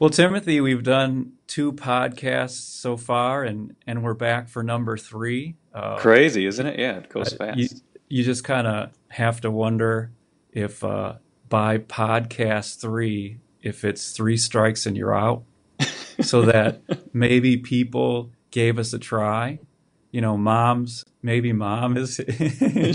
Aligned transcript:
Well, 0.00 0.10
Timothy, 0.10 0.60
we've 0.60 0.84
done 0.84 1.32
two 1.48 1.72
podcasts 1.72 2.60
so 2.60 2.96
far, 2.96 3.42
and 3.42 3.74
and 3.84 4.04
we're 4.04 4.14
back 4.14 4.48
for 4.48 4.62
number 4.62 4.96
three. 4.96 5.56
Uh, 5.74 5.96
Crazy, 5.96 6.46
isn't 6.46 6.64
it? 6.64 6.78
Yeah, 6.78 6.98
it 6.98 7.08
goes 7.08 7.32
fast. 7.32 7.58
You, 7.58 7.68
you 8.08 8.22
just 8.22 8.44
kind 8.44 8.68
of 8.68 8.92
have 9.08 9.40
to 9.40 9.50
wonder 9.50 10.12
if 10.52 10.84
uh, 10.84 11.14
by 11.48 11.78
podcast 11.78 12.80
three, 12.80 13.40
if 13.60 13.84
it's 13.84 14.12
three 14.12 14.36
strikes 14.36 14.86
and 14.86 14.96
you're 14.96 15.16
out, 15.16 15.42
so 16.20 16.42
that 16.42 16.80
maybe 17.12 17.56
people 17.56 18.30
gave 18.52 18.78
us 18.78 18.92
a 18.92 19.00
try. 19.00 19.58
You 20.12 20.20
know, 20.20 20.36
mom's 20.36 21.04
maybe 21.22 21.52
mom 21.52 21.96
is. 21.96 22.20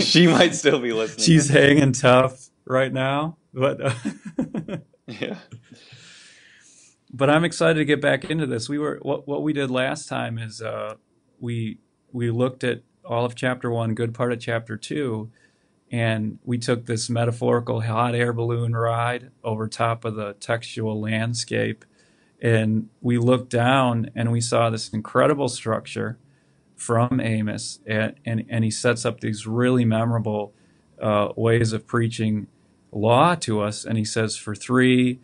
she 0.00 0.26
might 0.26 0.54
still 0.54 0.80
be 0.80 0.92
listening. 0.94 1.22
She's 1.22 1.50
hanging 1.50 1.92
tough 1.92 2.48
right 2.64 2.92
now, 2.92 3.36
but 3.52 3.80
uh, 3.82 4.78
yeah. 5.06 5.36
But 7.16 7.30
I'm 7.30 7.44
excited 7.44 7.78
to 7.78 7.84
get 7.84 8.00
back 8.00 8.24
into 8.24 8.46
this. 8.46 8.68
We 8.68 8.78
were 8.78 8.98
what 9.02 9.28
what 9.28 9.42
we 9.42 9.52
did 9.52 9.70
last 9.70 10.08
time 10.08 10.38
is 10.38 10.60
uh, 10.60 10.96
we 11.40 11.78
we 12.12 12.30
looked 12.30 12.64
at 12.64 12.82
all 13.04 13.24
of 13.24 13.34
chapter 13.34 13.70
one, 13.70 13.94
good 13.94 14.14
part 14.14 14.32
of 14.32 14.40
chapter 14.40 14.76
two, 14.76 15.30
and 15.92 16.38
we 16.44 16.58
took 16.58 16.86
this 16.86 17.08
metaphorical 17.08 17.82
hot 17.82 18.16
air 18.16 18.32
balloon 18.32 18.74
ride 18.74 19.30
over 19.44 19.68
top 19.68 20.04
of 20.04 20.16
the 20.16 20.34
textual 20.34 21.00
landscape 21.00 21.84
and 22.44 22.90
we 23.00 23.16
looked 23.16 23.48
down 23.48 24.10
and 24.14 24.30
we 24.30 24.40
saw 24.40 24.68
this 24.68 24.90
incredible 24.90 25.48
structure 25.48 26.18
from 26.76 27.20
Amos, 27.20 27.80
and, 27.86 28.14
and, 28.26 28.44
and 28.50 28.64
he 28.64 28.70
sets 28.70 29.06
up 29.06 29.20
these 29.20 29.46
really 29.46 29.86
memorable 29.86 30.52
uh, 31.00 31.28
ways 31.36 31.72
of 31.72 31.86
preaching 31.86 32.48
law 32.92 33.34
to 33.36 33.62
us. 33.62 33.86
And 33.86 33.96
he 33.96 34.04
says, 34.04 34.36
for 34.36 34.54
three 34.54 35.20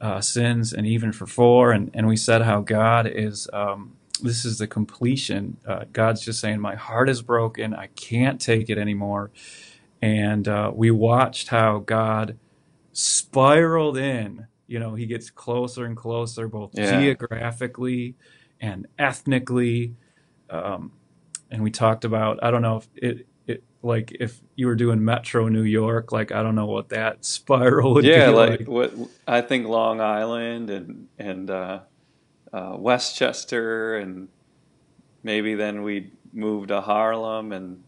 uh, 0.00 0.20
sins 0.20 0.72
and 0.72 0.86
even 0.86 1.12
for 1.12 1.26
four. 1.26 1.72
And, 1.72 1.90
and 1.94 2.06
we 2.06 2.16
said 2.16 2.42
how 2.42 2.60
God 2.60 3.06
is, 3.06 3.48
um, 3.52 3.96
this 4.22 4.44
is 4.44 4.58
the 4.58 4.66
completion. 4.66 5.56
Uh, 5.66 5.84
God's 5.92 6.24
just 6.24 6.40
saying, 6.40 6.60
my 6.60 6.74
heart 6.74 7.08
is 7.08 7.22
broken. 7.22 7.74
I 7.74 7.88
can't 7.88 8.40
take 8.40 8.70
it 8.70 8.78
anymore. 8.78 9.30
And 10.00 10.46
uh, 10.46 10.70
we 10.74 10.90
watched 10.90 11.48
how 11.48 11.78
God 11.78 12.38
spiraled 12.92 13.96
in 13.96 14.46
you 14.68 14.78
know, 14.78 14.94
he 14.94 15.06
gets 15.06 15.30
closer 15.30 15.86
and 15.86 15.96
closer, 15.96 16.46
both 16.46 16.70
yeah. 16.74 17.00
geographically 17.00 18.14
and 18.60 18.86
ethnically. 18.98 19.96
Um, 20.50 20.92
and 21.50 21.62
we 21.62 21.70
talked 21.70 22.04
about, 22.04 22.38
I 22.42 22.50
don't 22.50 22.62
know 22.62 22.76
if 22.76 22.88
it, 22.94 23.04
it, 23.20 23.26
like 23.82 24.16
if 24.18 24.40
you 24.56 24.66
were 24.66 24.74
doing 24.74 25.04
Metro 25.04 25.48
New 25.48 25.62
York, 25.62 26.12
like 26.12 26.32
I 26.32 26.42
don't 26.42 26.54
know 26.54 26.66
what 26.66 26.88
that 26.90 27.24
spiral 27.24 27.94
would 27.94 28.04
yeah, 28.04 28.30
be 28.30 28.36
like. 28.36 28.60
like. 28.60 28.68
what 28.68 28.92
I 29.26 29.40
think 29.40 29.66
Long 29.66 30.00
Island 30.00 30.70
and 30.70 31.08
and 31.18 31.50
uh, 31.50 31.80
uh, 32.52 32.76
Westchester 32.78 33.96
and 33.96 34.28
maybe 35.22 35.54
then 35.54 35.82
we'd 35.82 36.12
move 36.32 36.68
to 36.68 36.80
Harlem 36.80 37.52
and 37.52 37.82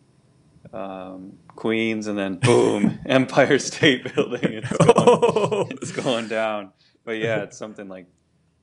um, 0.73 1.39
Queens, 1.57 2.07
and 2.07 2.19
then 2.19 2.37
boom, 2.37 3.01
Empire 3.07 3.59
State 3.59 4.15
Building. 4.15 4.63
It's 4.63 4.71
going, 4.77 4.93
oh. 4.97 5.67
it's 5.71 5.93
going 5.93 6.29
down. 6.29 6.73
But 7.05 7.13
yeah, 7.19 7.43
it's 7.43 7.57
something 7.57 7.89
like 7.89 8.07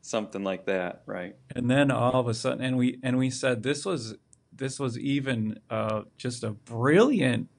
something 0.01 0.43
like 0.43 0.65
that, 0.65 1.03
right? 1.05 1.35
And 1.55 1.69
then 1.69 1.91
all 1.91 2.19
of 2.19 2.27
a 2.27 2.33
sudden, 2.33 2.63
and 2.63 2.77
we 2.77 2.99
and 3.03 3.17
we 3.17 3.29
said 3.29 3.63
this 3.63 3.85
was 3.85 4.15
this 4.57 4.79
was 4.79 4.97
even 4.97 5.59
uh, 5.69 6.03
just 6.17 6.43
a 6.43 6.51
brilliant 6.51 7.49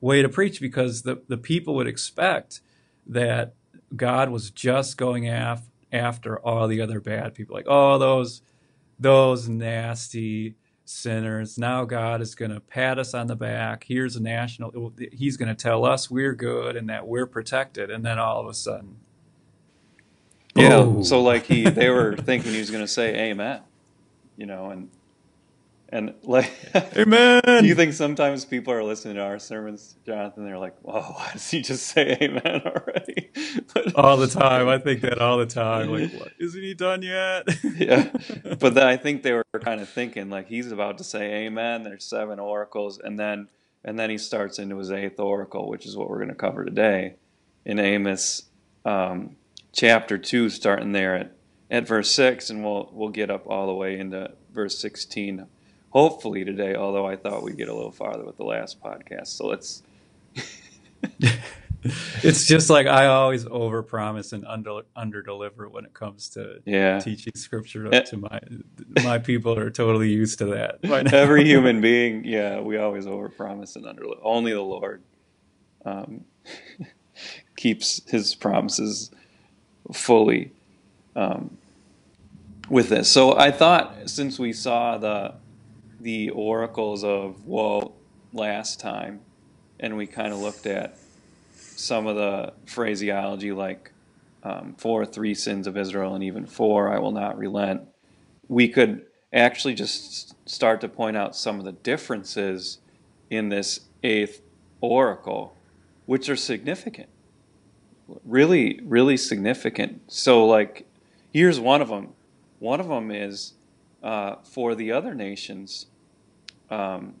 way 0.00 0.22
to 0.22 0.28
preach 0.28 0.60
because 0.60 1.02
the 1.02 1.22
the 1.28 1.38
people 1.38 1.74
would 1.74 1.86
expect 1.86 2.60
that 3.06 3.54
God 3.94 4.30
was 4.30 4.50
just 4.50 4.96
going 4.96 5.28
af- 5.28 5.68
after 5.92 6.38
all 6.38 6.68
the 6.68 6.80
other 6.80 7.00
bad 7.00 7.34
people, 7.34 7.54
like 7.54 7.66
oh 7.68 7.98
those 7.98 8.42
those 8.98 9.48
nasty 9.48 10.54
sinners. 10.84 11.58
Now 11.58 11.84
God 11.84 12.20
is 12.20 12.34
going 12.34 12.50
to 12.50 12.60
pat 12.60 12.98
us 12.98 13.14
on 13.14 13.26
the 13.26 13.36
back. 13.36 13.84
Here's 13.88 14.16
a 14.16 14.22
national, 14.22 14.92
he's 15.12 15.36
going 15.36 15.48
to 15.48 15.54
tell 15.54 15.84
us 15.84 16.10
we're 16.10 16.34
good 16.34 16.76
and 16.76 16.88
that 16.88 17.06
we're 17.06 17.26
protected. 17.26 17.90
And 17.90 18.04
then 18.04 18.18
all 18.18 18.40
of 18.40 18.46
a 18.46 18.54
sudden, 18.54 18.96
yeah. 20.54 20.76
Oh. 20.76 21.02
So 21.02 21.22
like 21.22 21.44
he, 21.44 21.64
they 21.64 21.88
were 21.90 22.16
thinking 22.16 22.52
he 22.52 22.58
was 22.58 22.70
going 22.70 22.84
to 22.84 22.88
say 22.88 23.30
amen, 23.30 23.62
you 24.36 24.46
know, 24.46 24.70
and, 24.70 24.90
and 25.94 26.12
like, 26.24 26.50
amen. 26.96 27.40
Do 27.44 27.66
you 27.66 27.76
think 27.76 27.92
sometimes 27.92 28.44
people 28.44 28.74
are 28.74 28.82
listening 28.82 29.14
to 29.14 29.22
our 29.22 29.38
sermons, 29.38 29.94
Jonathan? 30.04 30.44
They're 30.44 30.58
like, 30.58 30.76
"Whoa, 30.82 31.00
why 31.16 31.30
does 31.32 31.48
he 31.48 31.62
just 31.62 31.86
say 31.86 32.18
amen 32.20 32.62
already?" 32.66 33.30
But, 33.72 33.94
all 33.94 34.16
the 34.16 34.26
time. 34.26 34.68
I 34.68 34.78
think 34.78 35.02
that 35.02 35.20
all 35.20 35.38
the 35.38 35.46
time. 35.46 35.90
Like, 35.90 36.12
what, 36.12 36.32
isn't 36.38 36.60
he 36.60 36.74
done 36.74 37.02
yet? 37.02 37.44
yeah. 37.76 38.10
But 38.58 38.74
then 38.74 38.86
I 38.86 38.96
think 38.96 39.22
they 39.22 39.32
were 39.32 39.44
kind 39.60 39.80
of 39.80 39.88
thinking 39.88 40.30
like 40.30 40.48
he's 40.48 40.72
about 40.72 40.98
to 40.98 41.04
say 41.04 41.46
amen. 41.46 41.84
There's 41.84 42.04
seven 42.04 42.40
oracles, 42.40 42.98
and 42.98 43.18
then 43.18 43.48
and 43.84 43.96
then 43.96 44.10
he 44.10 44.18
starts 44.18 44.58
into 44.58 44.76
his 44.78 44.90
eighth 44.90 45.20
oracle, 45.20 45.68
which 45.68 45.86
is 45.86 45.96
what 45.96 46.10
we're 46.10 46.18
going 46.18 46.28
to 46.28 46.34
cover 46.34 46.64
today 46.64 47.14
in 47.64 47.78
Amos. 47.78 48.46
Um, 48.84 49.36
chapter 49.72 50.18
2 50.18 50.50
starting 50.50 50.92
there 50.92 51.16
at, 51.16 51.36
at 51.70 51.86
verse 51.86 52.10
6 52.10 52.50
and 52.50 52.62
we'll 52.62 52.90
we'll 52.92 53.08
get 53.08 53.30
up 53.30 53.44
all 53.46 53.66
the 53.66 53.74
way 53.74 53.98
into 53.98 54.30
verse 54.52 54.78
16 54.78 55.46
hopefully 55.94 56.44
today 56.44 56.74
although 56.74 57.06
I 57.06 57.16
thought 57.16 57.42
we'd 57.42 57.56
get 57.56 57.68
a 57.68 57.74
little 57.74 57.92
farther 57.92 58.24
with 58.24 58.36
the 58.36 58.44
last 58.44 58.82
podcast 58.82 59.28
so 59.28 59.46
let's 59.46 59.82
it's 62.22 62.46
just 62.46 62.70
like 62.70 62.86
I 62.86 63.06
always 63.06 63.44
overpromise 63.44 64.32
and 64.32 64.46
under 64.46 64.80
underdeliver 64.96 65.70
when 65.70 65.84
it 65.84 65.92
comes 65.92 66.30
to 66.30 66.60
yeah. 66.64 66.98
teaching 66.98 67.34
scripture 67.36 67.90
to, 67.90 68.02
to 68.04 68.16
my 68.16 68.40
my 69.02 69.18
people 69.18 69.58
are 69.58 69.70
totally 69.70 70.10
used 70.10 70.38
to 70.38 70.46
that. 70.46 70.78
Every 71.12 71.44
human 71.44 71.80
being, 71.80 72.24
yeah, 72.24 72.60
we 72.60 72.78
always 72.78 73.06
overpromise 73.06 73.76
and 73.76 73.86
under 73.86 74.04
only 74.22 74.52
the 74.52 74.62
Lord 74.62 75.02
um, 75.84 76.24
keeps 77.56 78.00
his 78.10 78.34
promises 78.34 79.10
fully 79.92 80.52
um, 81.14 81.58
with 82.70 82.88
this. 82.88 83.10
So 83.10 83.36
I 83.36 83.50
thought 83.50 84.08
since 84.08 84.38
we 84.38 84.54
saw 84.54 84.96
the 84.96 85.34
the 86.04 86.30
oracles 86.30 87.02
of 87.02 87.44
woe 87.44 87.92
last 88.32 88.78
time, 88.78 89.20
and 89.80 89.96
we 89.96 90.06
kind 90.06 90.32
of 90.32 90.38
looked 90.38 90.66
at 90.66 90.96
some 91.56 92.06
of 92.06 92.14
the 92.14 92.52
phraseology 92.66 93.50
like 93.50 93.90
um, 94.44 94.76
for 94.78 95.04
three 95.04 95.34
sins 95.34 95.66
of 95.66 95.76
Israel 95.76 96.14
and 96.14 96.22
even 96.22 96.46
four 96.46 96.94
I 96.94 97.00
will 97.00 97.10
not 97.10 97.36
relent, 97.36 97.82
we 98.46 98.68
could 98.68 99.06
actually 99.32 99.74
just 99.74 100.34
start 100.48 100.80
to 100.82 100.88
point 100.88 101.16
out 101.16 101.34
some 101.34 101.58
of 101.58 101.64
the 101.64 101.72
differences 101.72 102.78
in 103.30 103.48
this 103.48 103.80
eighth 104.04 104.42
oracle, 104.80 105.56
which 106.06 106.28
are 106.28 106.36
significant 106.36 107.08
really, 108.24 108.80
really 108.84 109.16
significant. 109.16 110.02
So, 110.08 110.46
like, 110.46 110.86
here's 111.32 111.60
one 111.60 111.82
of 111.82 111.88
them. 111.88 112.10
One 112.58 112.80
of 112.80 112.88
them 112.88 113.10
is 113.10 113.54
uh, 114.02 114.36
for 114.42 114.74
the 114.74 114.92
other 114.92 115.14
nations. 115.14 115.86
Um, 116.74 117.14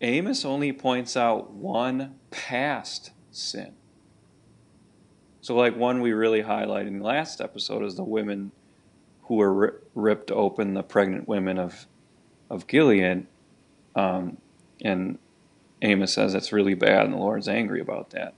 Amos 0.00 0.44
only 0.44 0.72
points 0.72 1.16
out 1.16 1.52
one 1.52 2.16
past 2.30 3.12
sin. 3.30 3.72
So, 5.40 5.54
like 5.54 5.76
one 5.76 6.00
we 6.00 6.12
really 6.12 6.42
highlighted 6.42 6.88
in 6.88 6.98
the 6.98 7.04
last 7.04 7.40
episode 7.40 7.84
is 7.84 7.94
the 7.94 8.04
women 8.04 8.50
who 9.22 9.36
were 9.36 9.52
ri- 9.52 9.72
ripped 9.94 10.32
open, 10.32 10.74
the 10.74 10.82
pregnant 10.82 11.28
women 11.28 11.58
of 11.58 11.86
of 12.50 12.66
Gilead, 12.66 13.26
um, 13.94 14.38
and 14.82 15.18
Amos 15.82 16.12
says 16.12 16.32
that's 16.32 16.52
really 16.52 16.74
bad, 16.74 17.04
and 17.04 17.14
the 17.14 17.18
Lord's 17.18 17.48
angry 17.48 17.80
about 17.80 18.10
that. 18.10 18.34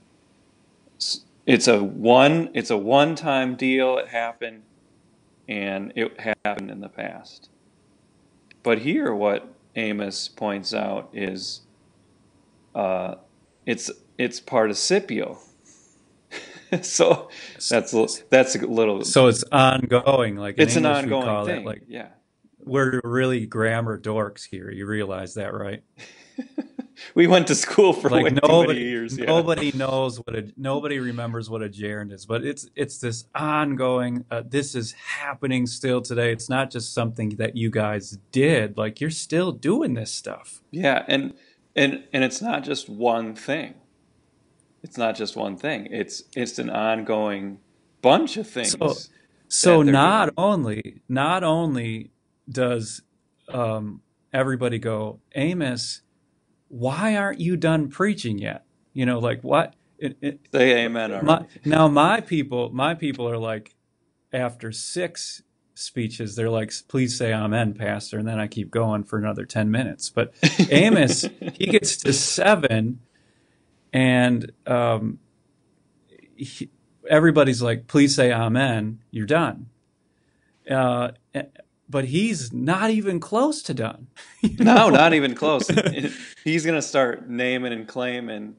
It's 1.47 1.67
a 1.67 1.83
one 1.83 2.51
it's 2.53 2.69
a 2.69 2.77
one 2.77 3.15
time 3.15 3.55
deal. 3.55 3.97
It 3.97 4.09
happened 4.09 4.61
and 5.47 5.91
it 5.95 6.19
happened 6.45 6.69
in 6.69 6.81
the 6.81 6.89
past. 6.89 7.49
But 8.61 8.79
here 8.79 9.13
what 9.13 9.51
amos 9.75 10.27
points 10.27 10.73
out 10.73 11.09
is 11.13 11.61
uh, 12.75 13.15
it's 13.65 13.91
it's 14.17 14.39
participio 14.39 15.37
so 16.81 17.29
that's 17.69 17.91
that's 18.29 18.55
a 18.55 18.65
little 18.65 19.03
so 19.03 19.27
it's 19.27 19.43
ongoing 19.51 20.35
like 20.35 20.55
it's 20.57 20.75
an 20.75 20.85
ongoing 20.85 21.45
thing 21.45 21.65
like 21.65 21.83
yeah. 21.87 22.09
we're 22.59 23.01
really 23.03 23.45
grammar 23.45 23.99
dorks 23.99 24.47
here 24.49 24.71
you 24.71 24.85
realize 24.85 25.33
that 25.33 25.53
right 25.53 25.83
we 27.15 27.27
went 27.27 27.47
to 27.47 27.55
school 27.55 27.93
for 27.93 28.09
like 28.09 28.33
nobody, 28.43 28.81
years. 28.81 29.17
Yeah. 29.17 29.25
Nobody 29.25 29.71
knows 29.73 30.17
what 30.17 30.35
a 30.35 30.51
nobody 30.57 30.99
remembers 30.99 31.49
what 31.49 31.61
a 31.61 31.69
gerund 31.69 32.11
is, 32.11 32.25
but 32.25 32.45
it's 32.45 32.67
it's 32.75 32.97
this 32.99 33.25
ongoing. 33.35 34.25
Uh, 34.31 34.43
this 34.45 34.75
is 34.75 34.93
happening 34.93 35.67
still 35.67 36.01
today. 36.01 36.31
It's 36.31 36.49
not 36.49 36.71
just 36.71 36.93
something 36.93 37.29
that 37.37 37.55
you 37.55 37.69
guys 37.69 38.17
did. 38.31 38.77
Like 38.77 39.01
you're 39.01 39.09
still 39.09 39.51
doing 39.51 39.93
this 39.93 40.11
stuff. 40.11 40.61
Yeah, 40.71 41.03
and 41.07 41.33
and 41.75 42.03
and 42.13 42.23
it's 42.23 42.41
not 42.41 42.63
just 42.63 42.89
one 42.89 43.35
thing. 43.35 43.75
It's 44.83 44.97
not 44.97 45.15
just 45.15 45.35
one 45.35 45.57
thing. 45.57 45.87
It's 45.91 46.23
it's 46.35 46.59
an 46.59 46.69
ongoing 46.69 47.59
bunch 48.01 48.37
of 48.37 48.49
things. 48.49 48.71
So, 48.71 48.95
So 49.47 49.81
not 49.83 50.25
doing. 50.25 50.33
only 50.37 51.01
not 51.07 51.43
only 51.43 52.11
does 52.49 53.01
um, 53.49 54.01
everybody 54.33 54.79
go, 54.79 55.19
Amos, 55.35 56.01
why 56.71 57.17
aren't 57.17 57.39
you 57.39 57.57
done 57.57 57.89
preaching 57.89 58.39
yet? 58.39 58.65
You 58.93 59.05
know, 59.05 59.19
like 59.19 59.41
what? 59.43 59.75
It, 59.97 60.17
it, 60.21 60.39
Say 60.53 60.85
amen 60.85 61.11
my, 61.21 61.33
already. 61.37 61.45
now 61.65 61.87
my 61.87 62.21
people, 62.21 62.71
my 62.71 62.95
people 62.95 63.29
are 63.29 63.37
like, 63.37 63.75
after 64.33 64.71
six 64.71 65.43
speeches, 65.75 66.35
they're 66.35 66.49
like, 66.49 66.71
please 66.87 67.17
say 67.17 67.33
amen, 67.33 67.73
pastor, 67.73 68.17
and 68.17 68.27
then 68.27 68.39
I 68.39 68.47
keep 68.47 68.71
going 68.71 69.03
for 69.03 69.19
another 69.19 69.45
ten 69.45 69.69
minutes. 69.69 70.09
But 70.09 70.33
Amos, 70.69 71.25
he 71.53 71.67
gets 71.67 71.97
to 71.97 72.13
seven, 72.13 73.01
and 73.91 74.51
um, 74.65 75.19
he, 76.35 76.69
everybody's 77.09 77.61
like, 77.61 77.87
please 77.87 78.15
say 78.15 78.31
amen, 78.31 78.99
you're 79.11 79.25
done. 79.25 79.67
Uh, 80.69 81.11
but 81.91 82.05
he's 82.05 82.51
not 82.53 82.89
even 82.89 83.19
close 83.19 83.61
to 83.63 83.73
done. 83.73 84.07
You 84.41 84.55
No, 84.63 84.89
not 84.89 85.13
even 85.13 85.35
close. 85.35 85.67
He's 86.43 86.65
gonna 86.65 86.81
start 86.81 87.29
naming 87.29 87.71
and 87.73 87.87
claiming 87.87 88.55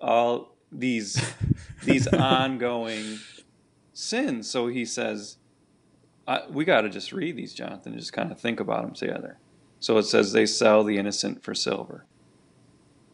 all 0.00 0.54
these 0.70 1.22
these 1.84 2.06
ongoing 2.08 3.18
sins. 3.94 4.50
So 4.50 4.66
he 4.66 4.84
says, 4.84 5.38
I, 6.28 6.42
"We 6.50 6.66
got 6.66 6.82
to 6.82 6.90
just 6.90 7.12
read 7.12 7.36
these, 7.36 7.54
Jonathan, 7.54 7.92
and 7.92 8.00
just 8.00 8.12
kind 8.12 8.30
of 8.30 8.38
think 8.38 8.60
about 8.60 8.82
them 8.82 8.92
together." 8.94 9.38
So 9.80 9.96
it 9.96 10.02
says, 10.02 10.32
"They 10.32 10.44
sell 10.44 10.84
the 10.84 10.98
innocent 10.98 11.42
for 11.42 11.54
silver, 11.54 12.04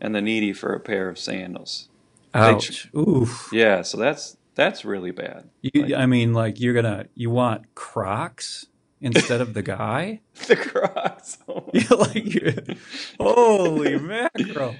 and 0.00 0.12
the 0.12 0.20
needy 0.20 0.52
for 0.52 0.72
a 0.74 0.80
pair 0.80 1.08
of 1.08 1.18
sandals." 1.20 1.88
Ouch. 2.34 2.88
Oof. 2.96 3.48
Yeah, 3.52 3.82
so 3.82 3.96
that's 3.96 4.36
that's 4.56 4.84
really 4.84 5.12
bad. 5.12 5.48
You, 5.62 5.82
Like- 5.82 5.92
I 5.94 6.06
mean, 6.06 6.32
like 6.32 6.58
you're 6.58 6.74
gonna 6.74 7.06
you 7.14 7.30
want 7.30 7.74
Crocs 7.76 8.66
instead 9.00 9.40
of 9.40 9.54
the 9.54 9.62
guy? 9.62 10.20
The 10.46 10.56
Crocs. 10.56 11.38
You're 11.72 11.98
like, 11.98 12.34
you- 12.34 12.76
holy 13.18 13.98
mackerel! 13.98 14.76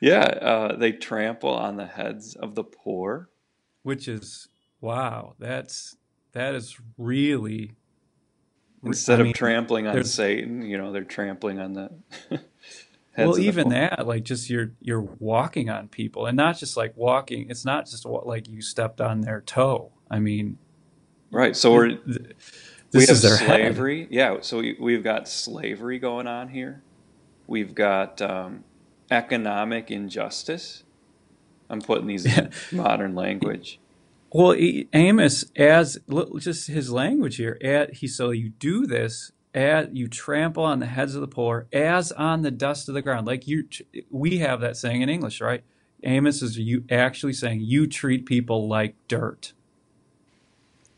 yeah, 0.00 0.22
uh, 0.24 0.76
they 0.76 0.92
trample 0.92 1.50
on 1.50 1.76
the 1.76 1.86
heads 1.86 2.34
of 2.34 2.54
the 2.54 2.64
poor. 2.64 3.28
Which 3.82 4.08
is 4.08 4.48
wow. 4.80 5.34
That's 5.38 5.96
that 6.32 6.54
is 6.54 6.78
really. 6.98 7.76
Instead 8.82 9.20
I 9.20 9.22
mean, 9.22 9.30
of 9.30 9.36
trampling 9.36 9.86
on 9.86 10.04
Satan, 10.04 10.62
you 10.62 10.76
know, 10.76 10.92
they're 10.92 11.04
trampling 11.04 11.58
on 11.58 11.72
the 11.72 11.90
heads 12.28 12.42
well, 13.16 13.30
of 13.30 13.36
the 13.36 13.42
even 13.44 13.64
poor. 13.64 13.72
that, 13.72 14.06
like, 14.06 14.24
just 14.24 14.50
you're 14.50 14.72
you're 14.80 15.00
walking 15.00 15.70
on 15.70 15.88
people, 15.88 16.26
and 16.26 16.36
not 16.36 16.58
just 16.58 16.76
like 16.76 16.94
walking. 16.96 17.46
It's 17.48 17.64
not 17.64 17.86
just 17.86 18.04
like 18.04 18.48
you 18.48 18.60
stepped 18.60 19.00
on 19.00 19.22
their 19.22 19.40
toe. 19.40 19.92
I 20.10 20.18
mean, 20.18 20.58
Right. 21.34 21.56
So 21.56 21.72
we're 21.72 21.98
this 23.00 23.08
have 23.08 23.16
is 23.16 23.22
their 23.22 23.36
head. 23.36 23.46
slavery. 23.46 24.08
Yeah. 24.10 24.38
So 24.40 24.58
we, 24.58 24.76
we've 24.78 25.04
got 25.04 25.28
slavery 25.28 25.98
going 25.98 26.26
on 26.26 26.48
here. 26.48 26.82
We've 27.46 27.74
got 27.74 28.22
um, 28.22 28.64
economic 29.10 29.90
injustice. 29.90 30.84
I'm 31.68 31.80
putting 31.80 32.06
these 32.06 32.26
in 32.26 32.50
modern 32.72 33.14
language. 33.14 33.80
Well, 34.32 34.52
he, 34.52 34.88
Amos, 34.92 35.44
as 35.56 35.98
just 36.38 36.68
his 36.68 36.90
language 36.90 37.36
here, 37.36 37.58
at, 37.62 37.94
he 37.94 38.08
so 38.08 38.30
you 38.30 38.50
do 38.50 38.86
this, 38.86 39.32
at, 39.54 39.94
you 39.94 40.08
trample 40.08 40.64
on 40.64 40.80
the 40.80 40.86
heads 40.86 41.14
of 41.14 41.20
the 41.20 41.28
poor 41.28 41.66
as 41.72 42.10
on 42.12 42.42
the 42.42 42.50
dust 42.50 42.88
of 42.88 42.94
the 42.94 43.02
ground. 43.02 43.26
Like 43.26 43.46
you, 43.46 43.68
we 44.10 44.38
have 44.38 44.60
that 44.60 44.76
saying 44.76 45.02
in 45.02 45.08
English, 45.08 45.40
right? 45.40 45.62
Amos 46.02 46.42
is 46.42 46.58
you 46.58 46.84
actually 46.90 47.32
saying 47.32 47.60
you 47.62 47.86
treat 47.86 48.26
people 48.26 48.68
like 48.68 48.96
dirt. 49.08 49.52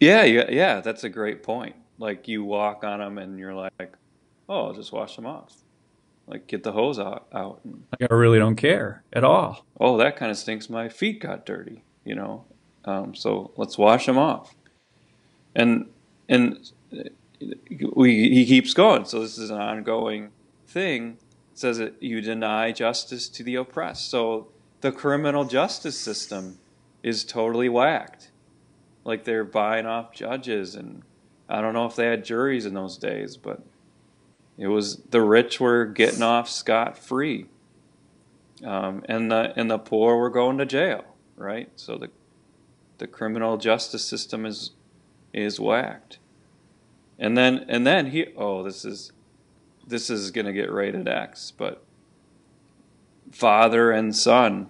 Yeah. 0.01 0.25
Yeah. 0.25 0.51
Yeah. 0.51 0.81
That's 0.81 1.05
a 1.05 1.09
great 1.09 1.43
point. 1.43 1.77
Like 1.99 2.29
you 2.29 2.45
walk 2.45 2.85
on 2.85 2.99
them 2.99 3.19
and 3.19 3.39
you're 3.39 3.55
like, 3.55 3.97
oh, 4.49 4.67
I'll 4.67 4.73
just 4.75 4.93
wash 4.93 5.17
them 5.17 5.27
off. 5.27 5.55
Like 6.27 6.47
get 6.47 6.63
the 6.63 6.73
hose 6.73 6.99
out. 6.99 7.27
out 7.33 7.61
and, 7.65 7.85
Like 7.99 8.11
I 8.11 8.15
really 8.15 8.39
don't 8.39 8.57
care 8.57 9.03
at 9.13 9.25
all. 9.25 9.65
oh, 9.81 9.97
that 9.99 10.17
kind 10.17 10.31
of 10.31 10.37
stinks. 10.37 10.69
My 10.69 10.89
feet 10.89 11.21
got 11.21 11.47
dirty. 11.47 11.83
You 12.05 12.15
know. 12.15 12.45
Um, 12.85 13.15
so 13.15 13.51
let's 13.57 13.77
wash 13.79 14.07
them 14.07 14.19
off. 14.19 14.55
And 15.55 15.87
and 16.29 16.71
we 17.95 18.29
he 18.35 18.47
keeps 18.47 18.75
going. 18.75 19.05
So 19.05 19.21
this 19.21 19.39
is 19.39 19.51
an 19.51 19.61
ongoing 19.61 20.31
thing. 20.67 21.19
It 21.53 21.59
says 21.59 21.79
that 21.79 22.03
you 22.03 22.21
deny 22.21 22.73
justice 22.73 23.29
to 23.31 23.43
the 23.43 23.55
oppressed. 23.57 24.11
So 24.11 24.49
the 24.83 24.93
criminal 24.93 25.45
justice 25.45 25.99
system 25.99 26.59
is 27.03 27.25
totally 27.25 27.69
whacked. 27.69 28.31
Like 29.05 29.25
they're 29.25 29.45
buying 29.45 29.87
off 29.87 30.13
judges, 30.13 30.75
and 30.75 31.03
I 31.49 31.61
don't 31.61 31.75
know 31.75 31.87
if 31.87 31.97
they 31.97 32.07
had 32.07 32.25
juries 32.25 32.67
in 32.67 32.75
those 32.75 32.97
days, 32.97 33.37
but 33.37 33.63
it 34.59 34.69
was 34.69 34.97
the 35.11 35.21
rich 35.21 35.61
were 35.61 35.85
getting 35.85 36.23
off 36.23 36.49
scot 36.49 36.99
free, 36.99 37.47
um, 38.65 39.05
and 39.09 39.31
the 39.31 39.53
and 39.57 39.71
the 39.71 39.79
poor 39.79 40.17
were 40.17 40.31
going 40.31 40.59
to 40.59 40.67
jail. 40.67 41.05
Right. 41.37 41.71
So 41.77 41.99
the 41.99 42.11
the 42.99 43.07
criminal 43.07 43.57
justice 43.57 44.05
system 44.05 44.47
is 44.47 44.73
is 45.33 45.61
whacked. 45.61 46.19
And 47.19 47.37
then 47.37 47.65
and 47.69 47.87
then 47.87 48.11
he 48.11 48.27
oh 48.37 48.63
this 48.63 48.85
is 48.85 49.13
this 49.87 50.11
is 50.11 50.31
going 50.31 50.47
to 50.47 50.53
get 50.53 50.73
rated 50.73 51.07
X, 51.07 51.53
but 51.57 51.83
father 53.31 53.91
and 53.93 54.15
son 54.15 54.69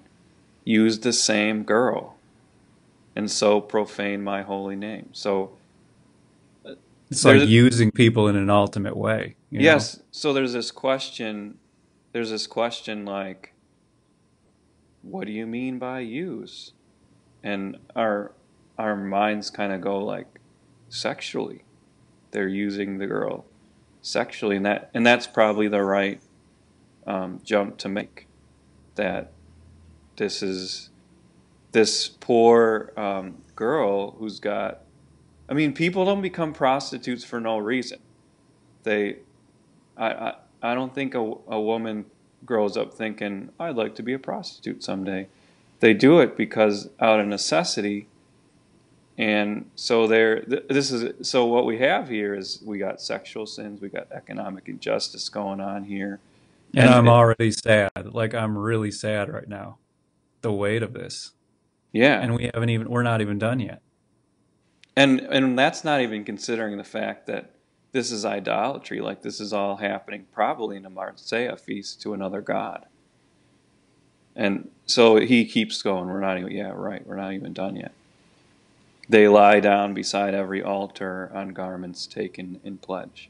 used 0.64 1.02
the 1.02 1.12
same 1.12 1.62
girl 1.62 2.16
and 3.16 3.30
so 3.30 3.60
profane 3.60 4.22
my 4.22 4.42
holy 4.42 4.76
name. 4.76 5.08
So 5.12 5.52
It's 7.10 7.24
like 7.24 7.48
using 7.48 7.92
people 7.92 8.28
in 8.28 8.36
an 8.36 8.50
ultimate 8.50 8.96
way. 8.96 9.36
you 9.50 9.60
know? 9.60 9.64
yes, 9.64 10.02
so 10.10 10.32
there's 10.32 10.52
this 10.52 10.70
question 10.70 11.58
there's 12.12 12.30
this 12.30 12.46
question 12.46 13.04
like 13.04 13.52
what 15.02 15.26
do 15.26 15.32
you 15.32 15.46
mean 15.46 15.78
by 15.78 16.00
use? 16.00 16.72
And 17.42 17.76
our 17.94 18.32
our 18.78 18.96
minds 18.96 19.50
kind 19.50 19.72
of 19.72 19.80
go 19.80 19.98
like 19.98 20.26
sexually. 20.88 21.62
They're 22.30 22.48
using 22.48 22.98
the 22.98 23.06
girl 23.06 23.44
sexually, 24.02 24.56
and 24.56 24.66
that 24.66 24.90
and 24.94 25.06
that's 25.06 25.26
probably 25.26 25.68
the 25.68 25.82
right 25.82 26.20
um, 27.06 27.40
jump 27.44 27.78
to 27.78 27.88
make. 27.88 28.26
That 28.96 29.32
this 30.16 30.42
is 30.42 30.90
this 31.72 32.08
poor 32.08 32.92
um, 32.96 33.42
girl 33.54 34.12
who's 34.12 34.40
got. 34.40 34.80
I 35.48 35.54
mean, 35.54 35.72
people 35.72 36.04
don't 36.04 36.22
become 36.22 36.52
prostitutes 36.52 37.24
for 37.24 37.40
no 37.40 37.58
reason. 37.58 37.98
They, 38.82 39.18
I, 39.96 40.06
I, 40.12 40.34
I 40.62 40.74
don't 40.74 40.94
think 40.94 41.14
a, 41.14 41.18
a 41.48 41.60
woman 41.60 42.06
grows 42.44 42.76
up 42.76 42.92
thinking 42.94 43.50
I'd 43.58 43.76
like 43.76 43.94
to 43.96 44.02
be 44.02 44.12
a 44.12 44.18
prostitute 44.18 44.82
someday. 44.82 45.28
They 45.80 45.94
do 45.94 46.20
it 46.20 46.36
because 46.36 46.88
out 47.00 47.20
of 47.20 47.26
necessity 47.26 48.08
and 49.18 49.70
so 49.76 50.06
there 50.06 50.40
th- 50.42 50.64
this 50.68 50.90
is 50.90 51.26
so 51.26 51.46
what 51.46 51.64
we 51.64 51.78
have 51.78 52.08
here 52.08 52.34
is 52.34 52.60
we 52.64 52.76
got 52.78 53.00
sexual 53.00 53.46
sins 53.46 53.80
we 53.80 53.88
got 53.88 54.06
economic 54.12 54.68
injustice 54.68 55.28
going 55.30 55.58
on 55.60 55.84
here 55.84 56.20
And, 56.74 56.84
And 56.84 56.94
I'm 56.94 57.06
it- 57.06 57.10
already 57.10 57.50
sad. 57.50 57.90
Like 58.04 58.34
I'm 58.34 58.56
really 58.58 58.90
sad 58.90 59.32
right 59.32 59.48
now. 59.48 59.78
The 60.42 60.52
weight 60.52 60.82
of 60.82 60.92
this. 60.92 61.32
yeah 61.92 62.20
And 62.20 62.34
we 62.36 62.50
haven't 62.52 62.68
even 62.68 62.90
we're 62.90 63.02
not 63.02 63.20
even 63.22 63.38
done 63.38 63.58
yet. 63.60 63.80
And 64.96 65.20
and 65.20 65.58
that's 65.58 65.84
not 65.84 66.00
even 66.00 66.24
considering 66.24 66.78
the 66.78 66.84
fact 66.84 67.26
that 67.26 67.50
this 67.92 68.10
is 68.10 68.24
idolatry 68.24 69.00
like 69.00 69.22
this 69.22 69.40
is 69.40 69.52
all 69.52 69.76
happening 69.76 70.26
probably 70.32 70.76
in 70.76 70.86
a 70.86 70.90
marzeah 70.90 71.60
feast 71.60 72.00
to 72.02 72.14
another 72.14 72.40
god. 72.40 72.86
And 74.34 74.70
so 74.86 75.16
he 75.16 75.44
keeps 75.44 75.82
going 75.82 76.08
we're 76.08 76.20
not 76.20 76.38
even 76.38 76.50
yeah 76.50 76.72
right 76.74 77.06
we're 77.06 77.16
not 77.16 77.34
even 77.34 77.52
done 77.52 77.76
yet. 77.76 77.92
They 79.08 79.28
lie 79.28 79.60
down 79.60 79.94
beside 79.94 80.34
every 80.34 80.62
altar 80.62 81.30
on 81.32 81.50
garments 81.50 82.06
taken 82.06 82.60
in 82.64 82.78
pledge. 82.78 83.28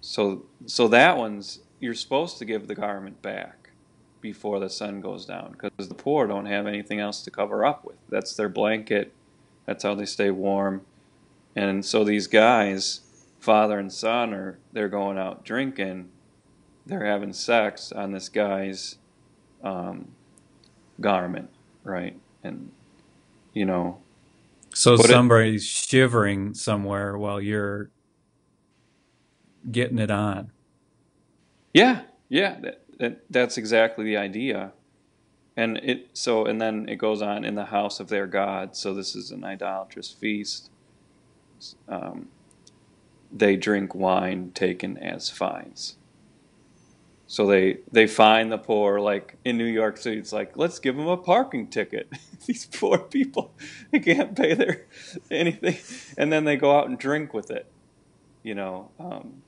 So 0.00 0.46
so 0.66 0.88
that 0.88 1.16
one's 1.16 1.60
you're 1.78 1.94
supposed 1.94 2.38
to 2.38 2.44
give 2.44 2.66
the 2.66 2.74
garment 2.74 3.22
back 3.22 3.70
before 4.20 4.58
the 4.58 4.70
sun 4.70 5.00
goes 5.00 5.26
down 5.26 5.52
because 5.52 5.88
the 5.88 5.94
poor 5.94 6.26
don't 6.26 6.46
have 6.46 6.66
anything 6.66 6.98
else 6.98 7.22
to 7.22 7.30
cover 7.30 7.64
up 7.64 7.84
with. 7.84 7.96
That's 8.08 8.34
their 8.34 8.48
blanket 8.48 9.12
that's 9.66 9.82
how 9.82 9.94
they 9.94 10.06
stay 10.06 10.30
warm 10.30 10.82
and 11.54 11.84
so 11.84 12.04
these 12.04 12.26
guys 12.26 13.00
father 13.40 13.78
and 13.78 13.92
son 13.92 14.32
are 14.34 14.58
they're 14.72 14.88
going 14.88 15.18
out 15.18 15.44
drinking 15.44 16.08
they're 16.86 17.04
having 17.06 17.32
sex 17.32 17.92
on 17.92 18.12
this 18.12 18.28
guy's 18.28 18.96
um, 19.64 20.08
garment 21.00 21.50
right 21.84 22.18
and 22.44 22.70
you 23.54 23.64
know 23.64 23.98
So 24.74 24.96
Put 24.96 25.06
it- 25.06 25.12
somebody's 25.12 25.64
shivering 25.64 26.54
somewhere 26.54 27.16
while 27.18 27.40
you're 27.40 27.90
getting 29.70 29.98
it 29.98 30.10
on. 30.10 30.50
Yeah, 31.72 32.02
yeah, 32.28 32.60
that, 32.60 32.82
that, 32.98 33.20
that's 33.30 33.56
exactly 33.58 34.04
the 34.04 34.16
idea. 34.16 34.72
And 35.56 35.78
it 35.78 36.10
so 36.14 36.46
and 36.46 36.60
then 36.60 36.88
it 36.88 36.96
goes 36.96 37.22
on 37.22 37.44
in 37.44 37.54
the 37.56 37.66
house 37.66 38.00
of 38.00 38.08
their 38.08 38.26
god. 38.26 38.76
So 38.76 38.94
this 38.94 39.16
is 39.16 39.30
an 39.32 39.44
idolatrous 39.44 40.10
feast. 40.12 40.70
um, 41.88 42.28
they 43.32 43.56
drink 43.56 43.94
wine 43.94 44.52
taken 44.54 44.98
as 44.98 45.30
fines. 45.30 45.96
So 47.26 47.46
they 47.46 47.78
they 47.92 48.06
fine 48.06 48.50
the 48.50 48.58
poor. 48.58 49.00
Like 49.00 49.38
in 49.44 49.58
New 49.58 49.66
York 49.66 49.98
City, 49.98 50.18
it's 50.18 50.32
like 50.32 50.56
let's 50.56 50.78
give 50.80 50.96
them 50.96 51.08
a 51.08 51.16
parking 51.16 51.68
ticket. 51.68 52.08
These 52.46 52.66
poor 52.66 52.98
people, 52.98 53.54
they 53.92 54.00
can't 54.00 54.36
pay 54.36 54.54
their 54.54 54.86
anything, 55.30 55.78
and 56.18 56.32
then 56.32 56.44
they 56.44 56.56
go 56.56 56.76
out 56.78 56.88
and 56.88 56.98
drink 56.98 57.34
with 57.34 57.50
it. 57.50 57.66
You 58.44 58.54
know. 58.56 58.90
Um, 59.00 59.42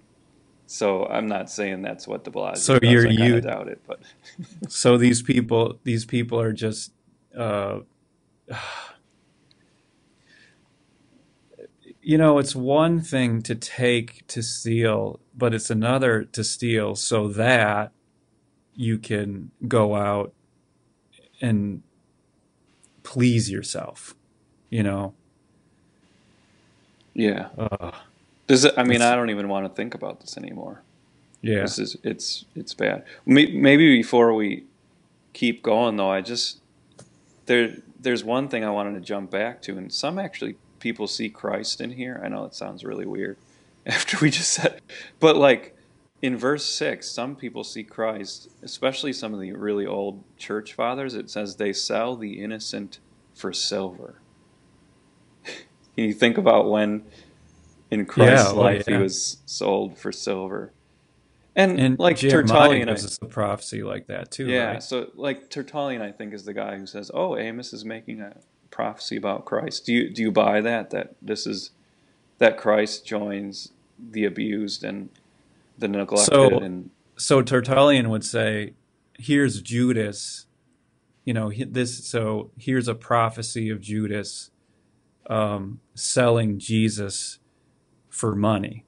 so 0.69 1.07
I'm 1.07 1.29
not 1.29 1.51
saying 1.51 1.83
that's 1.83 2.09
what 2.09 2.25
De 2.25 2.33
Blasio 2.33 2.63
So 2.65 2.79
does. 2.83 3.07
you're 3.07 3.07
I 3.19 3.31
you. 3.31 3.41
doubt 3.41 3.69
it, 3.69 3.83
but 3.89 4.01
So 4.69 4.99
these 4.99 5.23
people, 5.23 5.81
these 5.85 6.07
people 6.07 6.41
are 6.41 6.53
just, 6.53 6.93
uh, 7.37 7.81
you 12.03 12.19
know, 12.19 12.39
it's 12.39 12.57
one 12.57 13.01
thing 13.01 13.43
to 13.43 13.55
take 13.55 14.27
to 14.29 14.43
steal, 14.43 15.21
but 15.37 15.55
it's 15.55 15.71
another 15.71 16.25
to 16.25 16.45
steal 16.45 16.97
so 16.97 17.29
that 17.29 17.93
you 18.75 18.99
can 18.99 19.53
go 19.69 19.97
out 19.97 20.35
and 21.41 21.83
please 23.05 23.51
yourself. 23.51 24.15
You 24.71 24.85
know, 24.85 25.15
yeah. 27.15 27.49
uh, 27.59 27.93
Does 28.49 28.65
it, 28.65 28.75
I 28.77 28.83
mean, 28.83 29.03
I 29.03 29.15
don't 29.15 29.31
even 29.31 29.49
want 29.49 29.67
to 29.67 29.69
think 29.69 29.95
about 29.95 30.21
this 30.21 30.37
anymore. 30.37 30.83
yeah. 31.43 31.61
This 31.61 31.79
is 31.79 31.97
it's 32.03 32.47
it's 32.57 32.75
bad. 32.75 33.05
Maybe 33.25 33.97
before 33.99 34.35
we 34.35 34.65
keep 35.35 35.63
going 35.63 35.97
though, 35.97 36.11
I 36.11 36.23
just 36.23 36.61
there 37.47 37.77
there's 38.01 38.25
one 38.25 38.49
thing 38.49 38.65
I 38.65 38.71
wanted 38.71 38.95
to 38.95 39.01
jump 39.01 39.31
back 39.31 39.61
to, 39.63 39.77
and 39.77 39.93
some 39.93 40.19
actually 40.19 40.57
people 40.81 41.07
see 41.07 41.29
Christ 41.29 41.81
in 41.81 41.93
here. 41.93 42.21
I 42.25 42.29
know 42.29 42.45
it 42.45 42.55
sounds 42.55 42.85
really 42.85 43.07
weird 43.07 43.37
after 43.87 44.17
we 44.21 44.31
just 44.31 44.51
said, 44.51 44.81
but 45.21 45.37
like 45.37 45.77
in 46.23 46.37
verse 46.37 46.65
six, 46.65 47.11
some 47.11 47.37
people 47.37 47.63
see 47.65 47.85
Christ, 47.85 48.49
especially 48.63 49.13
some 49.13 49.35
of 49.35 49.41
the 49.41 49.53
really 49.53 49.87
old 49.87 50.25
church 50.39 50.73
fathers. 50.73 51.15
It 51.15 51.31
says 51.31 51.57
they 51.57 51.73
sell 51.75 52.17
the 52.17 52.43
innocent 52.43 52.99
for 53.35 53.53
silver. 53.53 54.21
Can 55.45 55.55
you 55.97 56.15
think 56.15 56.39
about 56.39 56.71
when 56.71 57.05
in 57.91 58.07
Christ's 58.07 58.51
Yeah, 58.51 58.53
oh, 58.53 58.61
life 58.61 58.87
he 58.87 58.95
was 58.95 59.39
sold 59.47 59.99
for 59.99 60.13
silver? 60.13 60.73
And, 61.57 61.81
And 61.81 61.99
like 61.99 62.19
Jeremiah 62.19 62.43
Tertullian, 62.47 62.89
I, 62.89 62.93
gives 62.93 63.05
us 63.05 63.19
a 63.21 63.27
prophecy 63.27 63.83
like 63.83 64.07
that 64.07 64.31
too, 64.31 64.47
yeah. 64.47 64.73
right? 64.73 64.83
So 64.83 65.11
like 65.17 65.51
Tertullian, 65.51 66.03
I 66.03 66.13
think 66.13 66.33
is 66.33 66.45
the 66.45 66.55
guy 66.55 66.79
who 66.79 66.87
says, 66.87 67.11
"Oh, 67.13 67.37
Amos 67.37 67.73
is 67.73 67.85
making 67.85 68.21
a 68.21 68.37
prophecy 68.71 69.17
about 69.17 69.45
Christ." 69.45 69.85
Do 69.85 69.93
you 69.93 70.09
do 70.11 70.23
you 70.23 70.31
buy 70.31 70.61
that? 70.61 70.91
That 70.91 71.17
this 71.21 71.47
is 71.47 71.73
that 72.39 72.59
Christ 72.59 73.05
joins 73.05 73.73
the 73.99 74.25
abused 74.25 74.85
and 74.85 75.09
the 75.77 75.89
neglected, 75.89 76.27
So, 76.33 76.59
and 76.61 76.91
so 77.17 77.43
Tertullian 77.43 78.09
would 78.09 78.25
say, 78.25 78.75
"Here's 79.19 79.61
Judas. 79.61 80.47
You 81.25 81.35
know, 81.35 81.51
this. 81.53 82.07
So 82.07 82.53
here's 82.57 82.87
a 82.87 82.95
prophecy 82.95 83.69
of 83.69 83.81
Judas 83.81 84.51
um, 85.29 85.81
selling 85.95 86.59
Jesus 86.61 87.39
for 88.19 88.35
money. 88.35 88.85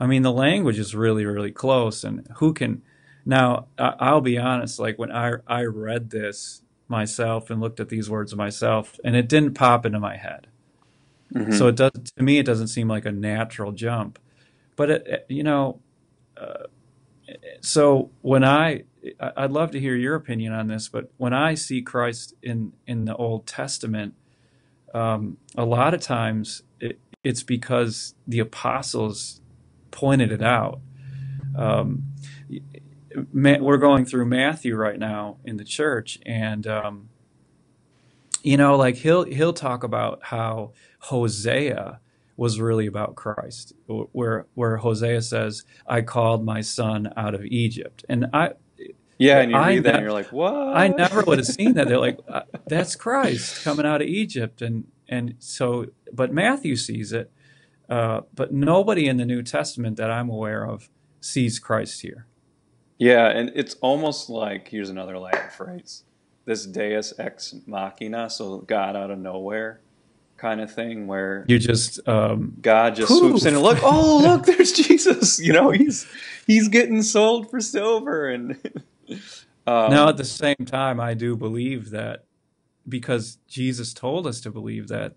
I 0.00 0.06
mean, 0.06 0.22
the 0.22 0.32
language 0.32 0.78
is 0.78 0.94
really, 0.94 1.24
really 1.24 1.50
close. 1.50 2.04
And 2.04 2.26
who 2.36 2.52
can? 2.54 2.82
Now, 3.26 3.66
I'll 3.78 4.20
be 4.20 4.38
honest. 4.38 4.78
Like 4.78 4.98
when 4.98 5.10
I 5.12 5.32
I 5.46 5.64
read 5.64 6.10
this 6.10 6.62
myself 6.86 7.50
and 7.50 7.60
looked 7.60 7.80
at 7.80 7.88
these 7.88 8.08
words 8.08 8.34
myself, 8.34 8.98
and 9.04 9.16
it 9.16 9.28
didn't 9.28 9.54
pop 9.54 9.84
into 9.84 9.98
my 10.00 10.16
head. 10.16 10.46
Mhm. 11.34 11.52
So 11.58 11.66
it 11.68 11.76
does 11.76 11.90
to 12.16 12.22
me. 12.22 12.38
It 12.38 12.46
doesn't 12.46 12.68
seem 12.68 12.88
like 12.88 13.04
a 13.04 13.12
natural 13.12 13.72
jump. 13.72 14.18
But 14.76 14.90
it, 14.90 15.26
you 15.28 15.42
know, 15.42 15.80
uh, 16.36 16.64
so 17.60 18.10
when 18.22 18.44
I, 18.44 18.84
I- 19.20 19.32
I'd 19.38 19.50
love 19.52 19.72
to 19.72 19.80
hear 19.80 19.96
your 19.96 20.14
opinion 20.14 20.52
on 20.52 20.68
this, 20.68 20.88
but 20.88 21.10
when 21.16 21.32
I 21.34 21.54
see 21.54 21.82
Christ 21.82 22.34
in 22.42 22.72
in 22.86 23.04
the 23.04 23.16
Old 23.16 23.46
Testament, 23.46 24.14
um, 24.94 25.36
a 25.56 25.64
lot 25.64 25.92
of 25.94 26.00
times 26.00 26.62
it, 26.80 26.98
it's 27.24 27.42
because 27.42 28.14
the 28.26 28.38
apostles 28.38 29.40
pointed 29.90 30.32
it 30.32 30.42
out. 30.42 30.80
Um, 31.56 32.04
Ma- 33.32 33.58
we're 33.58 33.78
going 33.78 34.04
through 34.04 34.26
Matthew 34.26 34.76
right 34.76 34.98
now 34.98 35.38
in 35.44 35.56
the 35.56 35.64
church, 35.64 36.18
and 36.24 36.66
um, 36.66 37.08
you 38.42 38.56
know, 38.56 38.76
like 38.76 38.96
he'll 38.96 39.24
he'll 39.24 39.52
talk 39.52 39.82
about 39.82 40.20
how 40.22 40.72
Hosea 41.00 42.00
was 42.36 42.60
really 42.60 42.86
about 42.86 43.16
Christ, 43.16 43.72
where 43.86 44.46
where 44.54 44.76
Hosea 44.76 45.22
says, 45.22 45.64
"I 45.86 46.02
called 46.02 46.44
my 46.44 46.60
son 46.60 47.12
out 47.16 47.34
of 47.34 47.44
Egypt," 47.46 48.04
and 48.08 48.26
I 48.32 48.52
yeah, 49.18 49.40
and 49.40 49.50
you 49.50 49.56
I 49.56 49.74
read 49.74 49.84
that 49.84 49.92
ne- 49.92 49.96
and 49.96 50.02
you're 50.02 50.12
like, 50.12 50.32
"What?" 50.32 50.52
I 50.54 50.88
never 50.88 51.22
would 51.22 51.38
have 51.38 51.46
seen 51.46 51.74
that. 51.74 51.88
They're 51.88 51.98
like, 51.98 52.20
uh, 52.28 52.42
"That's 52.66 52.94
Christ 52.94 53.64
coming 53.64 53.86
out 53.86 54.00
of 54.00 54.06
Egypt," 54.06 54.62
and 54.62 54.84
and 55.08 55.34
so, 55.40 55.86
but 56.12 56.32
Matthew 56.32 56.76
sees 56.76 57.12
it, 57.12 57.30
uh, 57.88 58.22
but 58.34 58.52
nobody 58.52 59.06
in 59.06 59.16
the 59.16 59.24
New 59.24 59.42
Testament 59.42 59.96
that 59.96 60.10
I'm 60.10 60.28
aware 60.28 60.64
of 60.66 60.88
sees 61.20 61.58
Christ 61.58 62.02
here. 62.02 62.26
Yeah, 62.98 63.28
and 63.28 63.52
it's 63.54 63.74
almost 63.80 64.28
like 64.28 64.68
here's 64.68 64.90
another 64.90 65.18
Latin 65.18 65.50
phrase: 65.50 66.02
this 66.44 66.66
Deus 66.66 67.14
ex 67.18 67.54
machina, 67.66 68.28
so 68.28 68.58
God 68.58 68.96
out 68.96 69.10
of 69.10 69.18
nowhere, 69.18 69.80
kind 70.36 70.60
of 70.60 70.72
thing, 70.72 71.06
where 71.06 71.44
You 71.48 71.58
just 71.58 72.06
um, 72.08 72.56
God 72.60 72.96
just 72.96 73.16
swoops 73.16 73.44
in 73.44 73.54
and 73.54 73.62
look, 73.62 73.78
oh 73.82 74.20
look, 74.22 74.46
there's 74.46 74.72
Jesus. 74.72 75.38
You 75.38 75.52
know, 75.52 75.70
he's 75.70 76.06
he's 76.46 76.68
getting 76.68 77.02
sold 77.02 77.50
for 77.50 77.60
silver, 77.60 78.28
and 78.28 78.56
um, 79.66 79.90
Now, 79.90 80.08
at 80.08 80.16
the 80.16 80.24
same 80.24 80.66
time, 80.66 81.00
I 81.00 81.14
do 81.14 81.36
believe 81.36 81.90
that 81.90 82.24
because 82.88 83.38
Jesus 83.46 83.94
told 83.94 84.26
us 84.26 84.40
to 84.40 84.50
believe 84.50 84.88
that 84.88 85.14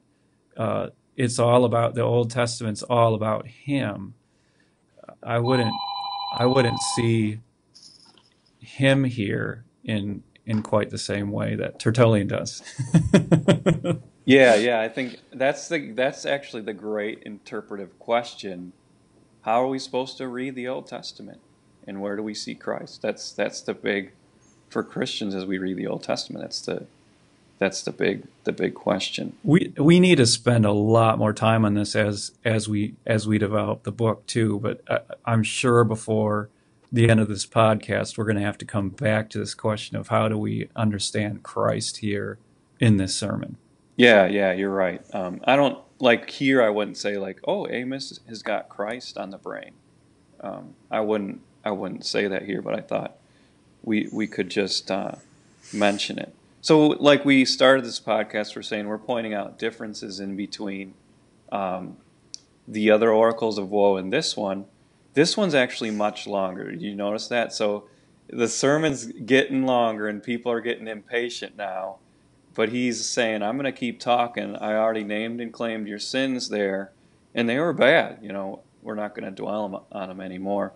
uh, 0.57 0.89
it's 1.15 1.39
all 1.39 1.65
about 1.65 1.95
the 1.95 2.01
Old 2.01 2.31
Testament's 2.31 2.83
all 2.83 3.13
about 3.13 3.47
Him. 3.47 4.13
I 5.23 5.39
wouldn't, 5.39 5.73
I 6.33 6.45
wouldn't 6.45 6.79
see 6.95 7.39
Him 8.59 9.03
here 9.03 9.65
in 9.83 10.23
in 10.45 10.61
quite 10.61 10.89
the 10.89 10.97
same 10.97 11.31
way 11.31 11.55
that 11.55 11.79
Tertullian 11.79 12.27
does. 12.27 12.61
yeah, 14.25 14.55
yeah, 14.55 14.81
I 14.81 14.89
think 14.89 15.19
that's 15.31 15.67
the 15.67 15.91
that's 15.91 16.25
actually 16.25 16.63
the 16.63 16.73
great 16.73 17.23
interpretive 17.23 17.97
question. 17.99 18.73
How 19.43 19.63
are 19.63 19.67
we 19.67 19.79
supposed 19.79 20.17
to 20.17 20.27
read 20.27 20.55
the 20.55 20.67
Old 20.67 20.87
Testament, 20.87 21.39
and 21.87 22.01
where 22.01 22.15
do 22.15 22.23
we 22.23 22.33
see 22.33 22.55
Christ? 22.55 23.01
That's 23.01 23.31
that's 23.31 23.61
the 23.61 23.73
big 23.73 24.13
for 24.69 24.83
Christians 24.83 25.35
as 25.35 25.45
we 25.45 25.57
read 25.57 25.77
the 25.77 25.87
Old 25.87 26.03
Testament. 26.03 26.43
That's 26.43 26.61
the 26.61 26.85
that's 27.61 27.83
the 27.83 27.91
big 27.91 28.23
the 28.43 28.51
big 28.51 28.73
question. 28.73 29.33
we 29.43 29.71
we 29.77 29.99
need 29.99 30.15
to 30.15 30.25
spend 30.25 30.65
a 30.65 30.71
lot 30.71 31.19
more 31.19 31.31
time 31.31 31.63
on 31.63 31.75
this 31.75 31.95
as 31.95 32.31
as 32.43 32.67
we 32.67 32.95
as 33.05 33.27
we 33.27 33.37
develop 33.37 33.83
the 33.83 33.91
book 33.91 34.25
too. 34.25 34.59
But 34.59 34.81
I, 34.89 34.99
I'm 35.25 35.43
sure 35.43 35.83
before 35.83 36.49
the 36.91 37.07
end 37.07 37.19
of 37.19 37.27
this 37.27 37.45
podcast, 37.45 38.17
we're 38.17 38.25
going 38.25 38.37
to 38.37 38.41
have 38.41 38.57
to 38.57 38.65
come 38.65 38.89
back 38.89 39.29
to 39.29 39.37
this 39.37 39.53
question 39.53 39.95
of 39.95 40.07
how 40.07 40.27
do 40.27 40.39
we 40.39 40.69
understand 40.75 41.43
Christ 41.43 41.97
here 41.97 42.39
in 42.79 42.97
this 42.97 43.15
sermon. 43.15 43.57
Yeah, 43.95 44.25
yeah, 44.25 44.51
you're 44.53 44.73
right. 44.73 45.03
Um, 45.13 45.39
I 45.43 45.55
don't 45.55 45.77
like 45.99 46.31
here. 46.31 46.63
I 46.63 46.69
wouldn't 46.69 46.97
say 46.97 47.19
like, 47.19 47.41
oh, 47.47 47.67
Amos 47.69 48.19
has 48.27 48.41
got 48.41 48.69
Christ 48.69 49.19
on 49.19 49.29
the 49.29 49.37
brain. 49.37 49.73
Um, 50.39 50.73
I 50.89 51.01
wouldn't. 51.01 51.41
I 51.63 51.69
wouldn't 51.69 52.07
say 52.07 52.27
that 52.27 52.45
here, 52.45 52.63
but 52.63 52.73
I 52.73 52.81
thought 52.81 53.17
we 53.83 54.09
we 54.11 54.25
could 54.25 54.49
just 54.49 54.89
uh, 54.89 55.13
mention 55.71 56.17
it. 56.17 56.33
So, 56.61 56.87
like 56.87 57.25
we 57.25 57.45
started 57.45 57.85
this 57.85 57.99
podcast, 57.99 58.55
we're 58.55 58.61
saying 58.61 58.87
we're 58.87 58.97
pointing 58.97 59.33
out 59.33 59.57
differences 59.57 60.19
in 60.19 60.35
between 60.35 60.93
um, 61.51 61.97
the 62.67 62.91
other 62.91 63.11
oracles 63.11 63.57
of 63.57 63.69
woe 63.69 63.97
and 63.97 64.13
this 64.13 64.37
one. 64.37 64.65
This 65.13 65.35
one's 65.35 65.55
actually 65.55 65.91
much 65.91 66.27
longer. 66.27 66.71
Did 66.71 66.81
you 66.81 66.95
notice 66.95 67.27
that? 67.27 67.51
So 67.51 67.87
the 68.29 68.47
sermon's 68.47 69.05
getting 69.07 69.65
longer, 69.65 70.07
and 70.07 70.23
people 70.23 70.51
are 70.51 70.61
getting 70.61 70.87
impatient 70.87 71.57
now 71.57 71.97
but 72.53 72.69
he's 72.69 73.05
saying, 73.05 73.41
I'm 73.41 73.55
going 73.55 73.71
to 73.71 73.77
keep 73.77 73.99
talking. 73.99 74.55
I 74.55 74.75
already 74.75 75.03
named 75.03 75.39
and 75.39 75.53
claimed 75.53 75.87
your 75.87 75.99
sins 75.99 76.49
there, 76.49 76.91
and 77.33 77.47
they 77.47 77.59
were 77.59 77.73
bad. 77.73 78.19
You 78.21 78.33
know, 78.33 78.61
we're 78.81 78.95
not 78.95 79.15
going 79.15 79.25
to 79.25 79.31
dwell 79.31 79.87
on 79.91 80.09
them 80.09 80.21
anymore. 80.21 80.73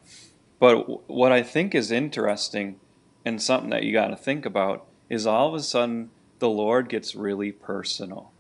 But 0.60 1.10
what 1.10 1.32
I 1.32 1.44
think 1.44 1.76
is 1.76 1.92
interesting 1.92 2.80
and 3.26 3.42
something 3.42 3.72
that 3.72 3.84
you 3.84 3.92
got 3.92 4.08
to 4.08 4.16
think 4.16 4.46
about 4.46 4.86
is 5.10 5.26
all 5.28 5.50
of 5.50 5.54
a 5.54 5.64
sudden 5.64 6.10
the 6.40 6.50
Lord 6.50 6.90
gets 6.90 7.16
really 7.16 7.52
personal. 7.52 8.32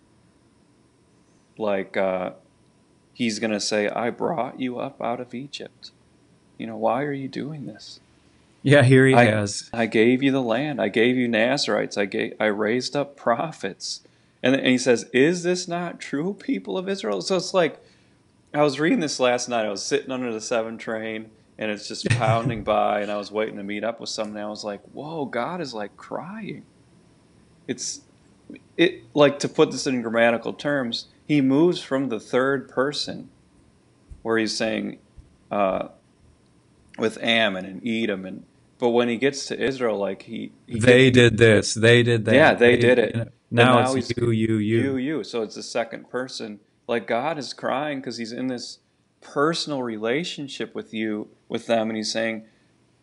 Like, 1.57 1.95
uh, 1.95 2.31
he's 3.13 3.39
going 3.39 3.51
to 3.51 3.59
say, 3.59 3.87
I 3.87 4.09
brought 4.09 4.59
you 4.59 4.79
up 4.79 5.01
out 5.01 5.19
of 5.19 5.33
Egypt. 5.33 5.91
You 6.57 6.67
know, 6.67 6.77
why 6.77 7.03
are 7.03 7.13
you 7.13 7.27
doing 7.27 7.65
this? 7.65 7.99
Yeah, 8.61 8.81
here 8.83 9.05
he 9.05 9.13
I- 9.13 9.25
has. 9.25 9.69
I 9.71 9.85
gave 9.85 10.23
you 10.23 10.31
the 10.31 10.41
land. 10.41 10.81
I 10.81 10.89
gave 10.89 11.15
you 11.15 11.27
Nazarites. 11.27 11.97
I 11.97 12.05
gave. 12.05 12.33
I 12.39 12.45
raised 12.45 12.95
up 12.95 13.15
prophets. 13.15 14.01
And, 14.41 14.55
and 14.55 14.65
he 14.67 14.77
says, 14.77 15.05
"Is 15.13 15.43
this 15.43 15.67
not 15.67 15.99
true, 15.99 16.33
people 16.33 16.77
of 16.77 16.89
Israel?" 16.89 17.21
So 17.21 17.35
it's 17.35 17.53
like 17.53 17.79
I 18.55 18.63
was 18.63 18.79
reading 18.79 19.01
this 19.01 19.19
last 19.19 19.49
night. 19.49 19.65
I 19.65 19.69
was 19.69 19.83
sitting 19.83 20.11
under 20.11 20.33
the 20.33 20.41
seven 20.41 20.77
train 20.79 21.29
and 21.57 21.71
it's 21.71 21.87
just 21.87 22.07
pounding 22.09 22.63
by 22.63 23.01
and 23.01 23.11
I 23.11 23.17
was 23.17 23.31
waiting 23.31 23.57
to 23.57 23.63
meet 23.63 23.83
up 23.83 23.99
with 23.99 24.09
someone. 24.09 24.37
And 24.37 24.45
I 24.45 24.49
was 24.49 24.63
like, 24.63 24.81
whoa, 24.93 25.25
God 25.25 25.61
is 25.61 25.73
like 25.73 25.95
crying. 25.95 26.65
It's 27.67 28.01
it 28.77 29.03
like 29.13 29.39
to 29.39 29.49
put 29.49 29.71
this 29.71 29.87
in 29.87 30.01
grammatical 30.01 30.53
terms, 30.53 31.07
he 31.25 31.41
moves 31.41 31.81
from 31.81 32.09
the 32.09 32.19
third 32.19 32.69
person 32.69 33.29
where 34.21 34.37
he's 34.37 34.55
saying 34.55 34.99
uh, 35.49 35.87
with 36.97 37.17
Ammon 37.21 37.65
and 37.65 37.87
Edom 37.87 38.25
and 38.25 38.45
but 38.77 38.89
when 38.89 39.07
he 39.07 39.17
gets 39.17 39.45
to 39.47 39.59
Israel, 39.59 39.97
like 39.97 40.23
he, 40.23 40.51
he 40.67 40.79
They 40.79 41.09
did 41.09 41.37
this. 41.37 41.73
They 41.73 42.03
did 42.03 42.25
that. 42.25 42.35
Yeah, 42.35 42.53
they 42.53 42.75
did 42.75 42.99
it. 42.99 43.15
know, 43.15 43.25
now, 43.49 43.83
now 43.83 43.93
it's 43.93 44.11
you, 44.17 44.31
you. 44.31 44.57
you, 44.57 44.97
you. 44.97 45.23
So 45.23 45.43
it's 45.43 45.55
the 45.55 45.63
second 45.63 46.09
person. 46.09 46.59
Like 46.87 47.07
God 47.07 47.37
is 47.37 47.53
crying 47.53 47.99
because 47.99 48.17
he's 48.17 48.33
in 48.33 48.47
this 48.47 48.79
personal 49.33 49.83
relationship 49.83 50.73
with 50.75 50.93
you, 50.93 51.29
with 51.47 51.67
them, 51.67 51.89
and 51.89 51.97
he's 51.97 52.11
saying, 52.11 52.45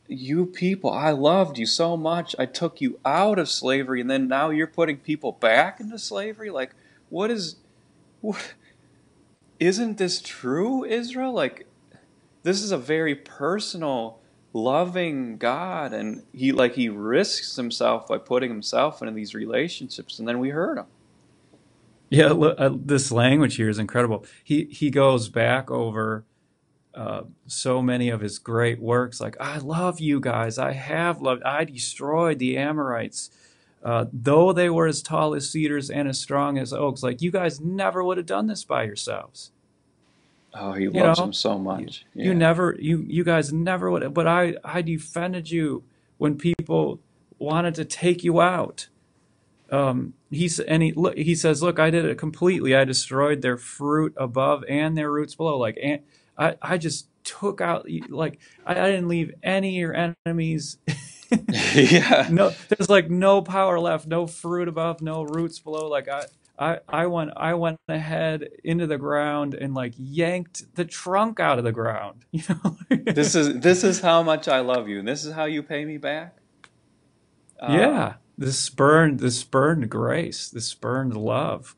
You 0.08 0.46
people, 0.46 0.90
I 0.90 1.10
loved 1.10 1.58
you 1.58 1.66
so 1.66 1.96
much. 1.96 2.34
I 2.38 2.46
took 2.46 2.80
you 2.80 2.98
out 3.04 3.38
of 3.38 3.48
slavery, 3.48 4.00
and 4.00 4.10
then 4.10 4.28
now 4.28 4.50
you're 4.50 4.66
putting 4.66 4.98
people 4.98 5.32
back 5.32 5.80
into 5.80 5.98
slavery? 5.98 6.50
Like, 6.50 6.74
what 7.08 7.30
is 7.30 7.56
what 8.20 8.54
isn't 9.60 9.98
this 9.98 10.20
true, 10.20 10.84
Israel? 10.84 11.32
Like 11.32 11.66
this 12.42 12.62
is 12.62 12.72
a 12.72 12.78
very 12.78 13.14
personal 13.14 14.18
loving 14.54 15.38
God 15.38 15.92
and 15.92 16.22
he 16.32 16.52
like 16.52 16.74
he 16.74 16.88
risks 16.88 17.56
himself 17.56 18.06
by 18.06 18.18
putting 18.18 18.50
himself 18.50 19.00
into 19.00 19.14
these 19.14 19.34
relationships 19.34 20.18
and 20.18 20.26
then 20.26 20.38
we 20.38 20.50
hurt 20.50 20.78
him. 20.78 20.86
Yeah, 22.12 22.32
look, 22.32 22.60
uh, 22.60 22.70
this 22.74 23.10
language 23.10 23.56
here 23.56 23.70
is 23.70 23.78
incredible. 23.78 24.26
He 24.44 24.64
he 24.64 24.90
goes 24.90 25.30
back 25.30 25.70
over 25.70 26.26
uh, 26.94 27.22
so 27.46 27.80
many 27.80 28.10
of 28.10 28.20
his 28.20 28.38
great 28.38 28.80
works, 28.80 29.18
like 29.18 29.34
I 29.40 29.56
love 29.58 29.98
you 29.98 30.20
guys. 30.20 30.58
I 30.58 30.72
have 30.72 31.22
loved. 31.22 31.42
I 31.42 31.64
destroyed 31.64 32.38
the 32.38 32.58
Amorites, 32.58 33.30
uh, 33.82 34.04
though 34.12 34.52
they 34.52 34.68
were 34.68 34.86
as 34.86 35.00
tall 35.02 35.34
as 35.34 35.48
cedars 35.50 35.88
and 35.88 36.06
as 36.06 36.20
strong 36.20 36.58
as 36.58 36.74
oaks. 36.74 37.02
Like 37.02 37.22
you 37.22 37.30
guys 37.30 37.62
never 37.62 38.04
would 38.04 38.18
have 38.18 38.26
done 38.26 38.46
this 38.46 38.62
by 38.62 38.82
yourselves. 38.84 39.52
Oh, 40.52 40.72
he 40.72 40.84
You 40.84 40.90
loves 40.90 41.18
know, 41.18 41.24
him 41.24 41.32
so 41.32 41.58
much. 41.58 42.04
You 42.14 42.34
Yeah. 42.34 42.34
never, 42.34 42.76
you 42.78 43.06
you 43.08 43.24
guys 43.24 43.54
never 43.54 43.90
would. 43.90 44.12
But 44.12 44.26
I 44.26 44.56
I 44.62 44.82
defended 44.82 45.50
you 45.50 45.84
when 46.18 46.36
people 46.36 47.00
wanted 47.38 47.74
to 47.76 47.86
take 47.86 48.22
you 48.22 48.42
out. 48.42 48.88
Um, 49.72 50.12
he's 50.30 50.60
and 50.60 50.82
he 50.82 50.92
look. 50.92 51.16
He 51.16 51.34
says, 51.34 51.62
"Look, 51.62 51.78
I 51.78 51.88
did 51.90 52.04
it 52.04 52.18
completely. 52.18 52.76
I 52.76 52.84
destroyed 52.84 53.40
their 53.40 53.56
fruit 53.56 54.12
above 54.18 54.64
and 54.68 54.96
their 54.96 55.10
roots 55.10 55.34
below. 55.34 55.58
Like, 55.58 55.78
and 55.82 56.02
I 56.36 56.56
I 56.60 56.76
just 56.76 57.08
took 57.24 57.62
out 57.62 57.86
like 58.10 58.38
I, 58.66 58.72
I 58.72 58.90
didn't 58.90 59.08
leave 59.08 59.32
any 59.42 59.70
of 59.70 59.80
your 59.80 60.14
enemies. 60.26 60.76
yeah. 61.74 62.28
no, 62.30 62.52
there's 62.68 62.90
like 62.90 63.08
no 63.10 63.40
power 63.40 63.80
left. 63.80 64.06
No 64.06 64.26
fruit 64.26 64.68
above, 64.68 65.00
no 65.00 65.22
roots 65.22 65.58
below. 65.58 65.88
Like 65.88 66.08
I." 66.08 66.26
I, 66.58 66.78
I 66.86 67.06
went 67.06 67.30
I 67.34 67.54
went 67.54 67.80
ahead 67.88 68.46
into 68.62 68.86
the 68.86 68.98
ground 68.98 69.54
and 69.54 69.74
like 69.74 69.94
yanked 69.96 70.76
the 70.76 70.84
trunk 70.84 71.40
out 71.40 71.58
of 71.58 71.64
the 71.64 71.72
ground. 71.72 72.26
You 72.30 72.42
know, 72.48 72.76
This 72.90 73.34
is 73.34 73.58
this 73.60 73.82
is 73.82 74.00
how 74.00 74.22
much 74.22 74.48
I 74.48 74.60
love 74.60 74.86
you 74.86 74.98
and 74.98 75.08
this 75.08 75.24
is 75.24 75.32
how 75.32 75.46
you 75.46 75.62
pay 75.62 75.84
me 75.86 75.96
back? 75.96 76.36
Uh, 77.58 77.72
yeah, 77.72 78.14
this 78.36 78.58
spurned 78.58 79.20
this 79.20 79.38
spurned 79.38 79.90
grace, 79.90 80.48
this 80.48 80.66
spurned 80.66 81.16
love. 81.16 81.76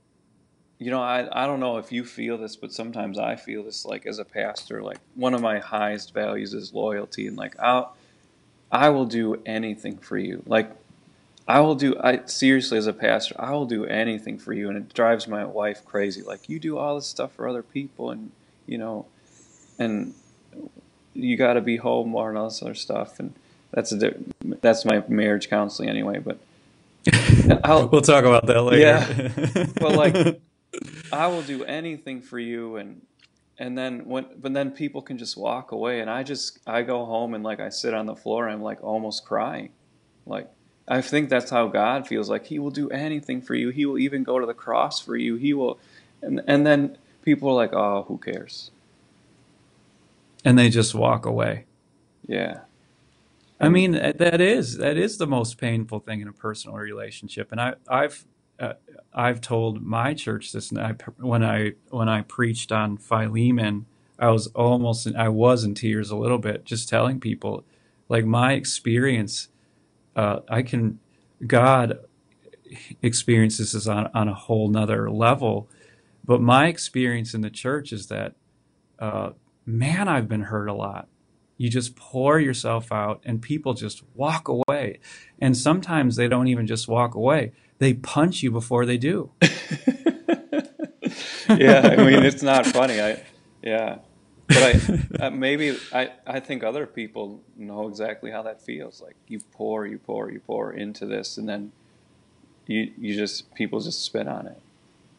You 0.79 0.91
know, 0.91 1.03
I, 1.03 1.45
I 1.45 1.47
don't 1.47 1.61
know 1.61 1.79
if 1.79 1.93
you 1.93 2.05
feel 2.05 2.37
this, 2.37 2.57
but 2.57 2.73
sometimes 2.73 3.19
I 3.19 3.37
feel 3.37 3.63
this 3.63 3.85
like 3.85 4.07
as 4.07 4.19
a 4.19 4.25
pastor, 4.25 4.83
like 4.83 4.99
one 5.15 5.35
of 5.35 5.41
my 5.41 5.59
highest 5.59 6.13
values 6.13 6.53
is 6.53 6.73
loyalty 6.73 7.27
and 7.27 7.37
like 7.37 7.59
I'll 7.61 7.97
I 8.71 8.89
will 8.89 9.07
do 9.07 9.41
anything 9.47 9.99
for 9.99 10.19
you. 10.19 10.43
Like 10.47 10.71
I 11.47 11.61
will 11.61 11.75
do 11.75 11.97
I 12.01 12.25
seriously 12.27 12.79
as 12.79 12.87
a 12.87 12.93
pastor, 12.93 13.37
I 13.39 13.53
will 13.53 13.67
do 13.67 13.85
anything 13.85 14.39
for 14.39 14.53
you 14.53 14.69
and 14.69 14.77
it 14.77 14.95
drives 14.95 15.29
my 15.29 15.45
wife 15.45 15.85
crazy. 15.85 16.23
Like 16.23 16.49
you 16.49 16.59
do 16.59 16.79
all 16.79 16.97
this 16.97 17.07
stuff 17.07 17.33
for 17.33 17.49
other 17.49 17.63
people 17.63 18.11
and 18.11 18.31
you 18.67 18.79
know 18.79 19.07
and 19.79 20.15
you 21.15 21.37
got 21.37 21.55
to 21.55 21.61
be 21.61 21.77
home 21.77 22.09
more 22.09 22.29
and 22.29 22.39
all 22.39 22.49
this 22.49 22.63
other 22.63 22.75
stuff 22.75 23.21
and 23.21 23.35
that's 23.75 23.93
a 23.93 24.15
that's 24.61 24.85
my 24.85 25.03
marriage 25.09 25.51
counseling 25.51 25.89
anyway, 25.89 26.19
but 26.19 26.39
I'll, 27.65 27.89
we'll 27.89 28.01
talk 28.01 28.25
about 28.25 28.47
that 28.47 28.63
later. 28.63 28.79
Yeah. 28.79 29.67
But, 29.81 29.97
like, 29.97 30.41
I 31.13 31.27
will 31.27 31.43
do 31.43 31.65
anything 31.65 32.23
for 32.23 32.39
you 32.39 32.77
and 32.77 33.03
and 33.59 33.77
then 33.77 34.07
when 34.07 34.27
but 34.41 34.55
then 34.55 34.71
people 34.71 35.03
can 35.03 35.19
just 35.19 35.37
walk 35.37 35.73
away 35.73 36.01
and 36.01 36.09
I 36.09 36.23
just 36.23 36.59
I 36.67 36.83
go 36.83 37.05
home 37.05 37.35
and 37.35 37.45
like 37.45 37.61
I 37.61 37.69
sit 37.69 37.95
on 37.95 38.07
the 38.07 38.17
floor 38.17 38.47
and 38.47 38.55
I'm 38.55 38.63
like 38.63 38.83
almost 38.83 39.25
crying. 39.25 39.71
Like 40.27 40.49
I 40.89 41.01
think 41.01 41.29
that's 41.29 41.51
how 41.51 41.69
God 41.69 42.07
feels 42.07 42.31
like 42.31 42.47
he 42.47 42.59
will 42.59 42.71
do 42.71 42.91
anything 42.91 43.43
for 43.43 43.55
you. 43.55 43.71
He 43.71 43.87
will 43.87 43.99
even 43.99 44.23
go 44.23 44.39
to 44.39 44.47
the 44.47 44.55
cross 44.55 45.01
for 45.01 45.17
you. 45.17 45.37
He 45.37 45.53
will 45.53 45.79
and 46.23 46.43
and 46.47 46.67
then 46.67 46.97
people 47.23 47.49
are 47.51 47.55
like, 47.55 47.73
"Oh, 47.73 48.05
who 48.09 48.19
cares?" 48.19 48.71
and 50.45 50.59
they 50.59 50.69
just 50.69 50.95
walk 50.95 51.25
away. 51.27 51.65
Yeah. 52.27 52.61
I 53.61 53.69
mean, 53.69 53.93
that 53.93 54.41
is 54.41 54.79
that 54.79 54.97
is 54.97 55.19
the 55.19 55.27
most 55.27 55.59
painful 55.59 56.01
thing 56.01 56.21
in 56.21 56.29
a 56.29 56.33
personal 56.33 56.77
relationship, 56.77 57.53
and 57.53 57.61
I, 57.61 57.75
I've 57.89 58.27
uh, 58.59 58.75
I've 59.13 59.41
told 59.41 59.83
my 59.83 60.15
church 60.15 60.53
this 60.53 60.71
and 60.71 60.81
I, 60.81 60.95
when 61.19 61.45
I 61.45 61.73
when 61.91 62.09
I 62.09 62.23
preached 62.23 62.73
on 62.73 62.97
Philemon. 62.97 63.87
I 64.19 64.31
was 64.31 64.47
almost 64.49 65.09
I 65.17 65.29
was 65.29 65.65
in 65.65 65.75
tears 65.75 66.11
a 66.11 66.17
little 66.17 66.39
bit 66.39 66.65
just 66.65 66.89
telling 66.89 67.21
people, 67.21 67.65
like 68.09 68.25
my 68.25 68.53
experience. 68.53 69.49
Uh, 70.15 70.41
I 70.49 70.63
can 70.63 71.01
God 71.45 71.99
experiences 73.03 73.73
this 73.73 73.87
on 73.87 74.09
on 74.15 74.29
a 74.29 74.35
whole 74.35 74.69
nother 74.69 75.11
level, 75.11 75.69
but 76.25 76.41
my 76.41 76.69
experience 76.69 77.35
in 77.35 77.41
the 77.41 77.51
church 77.51 77.93
is 77.93 78.07
that, 78.07 78.35
uh, 78.99 79.31
man, 79.67 80.09
I've 80.09 80.29
been 80.29 80.43
hurt 80.43 80.69
a 80.69 80.75
lot 80.75 81.09
you 81.57 81.69
just 81.69 81.97
pour 81.97 82.39
yourself 82.41 82.91
out 82.91 83.21
and 83.25 83.41
people 83.41 83.75
just 83.75 84.03
walk 84.15 84.49
away 84.49 84.99
and 85.41 85.57
sometimes 85.57 86.17
they 86.17 86.29
don't 86.29 86.49
even 86.49 86.67
just 86.67 86.89
walk 86.89 87.15
away 87.15 87.53
they 87.79 87.93
punch 87.93 88.43
you 88.43 88.51
before 88.51 88.85
they 88.85 88.99
do 88.99 89.31
yeah, 91.49 91.89
I 91.93 91.97
mean 91.97 92.25
it's 92.25 92.43
not 92.43 92.67
funny. 92.67 93.01
I 93.01 93.23
yeah, 93.63 93.99
but 94.49 94.57
I 95.21 95.27
uh, 95.27 95.31
maybe 95.31 95.77
I 95.93 96.11
I 96.27 96.41
think 96.41 96.65
other 96.65 96.87
people 96.87 97.43
know 97.57 97.89
exactly 97.89 98.31
how 98.31 98.43
that 98.43 98.63
feels. 98.63 99.01
Like 99.01 99.17
you 99.29 99.41
pour, 99.53 99.87
you 99.87 99.99
pour, 99.99 100.31
you 100.31 100.41
pour 100.41 100.73
into 100.73 101.07
this, 101.07 101.37
and 101.37 101.49
then 101.49 101.73
you 102.67 102.93
you 102.99 103.15
just 103.15 103.55
people 103.55 103.81
just 103.81 104.05
spit 104.05 104.29
on 104.29 104.47
it. 104.47 104.61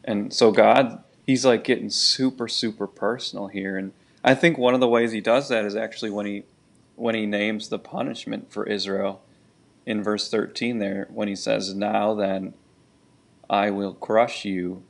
And 0.04 0.32
so 0.32 0.50
God, 0.50 1.02
He's 1.26 1.44
like 1.44 1.64
getting 1.64 1.90
super 1.90 2.48
super 2.48 2.86
personal 2.86 3.48
here, 3.48 3.76
and 3.76 3.92
I 4.26 4.34
think 4.34 4.58
one 4.58 4.74
of 4.74 4.80
the 4.80 4.88
ways 4.88 5.12
He 5.12 5.22
does 5.22 5.48
that 5.48 5.64
is 5.64 5.74
actually 5.74 6.10
when 6.10 6.26
He 6.26 6.42
when 6.96 7.14
He 7.14 7.24
names 7.24 7.68
the 7.68 7.78
punishment 7.78 8.52
for 8.52 8.66
Israel 8.66 9.22
in 9.86 10.02
verse 10.02 10.28
thirteen 10.28 10.78
there 10.78 11.08
when 11.10 11.28
He 11.28 11.36
says, 11.36 11.74
"Now 11.74 12.12
then, 12.14 12.52
I 13.48 13.70
will 13.70 13.94
crush 13.94 14.44
you." 14.44 14.82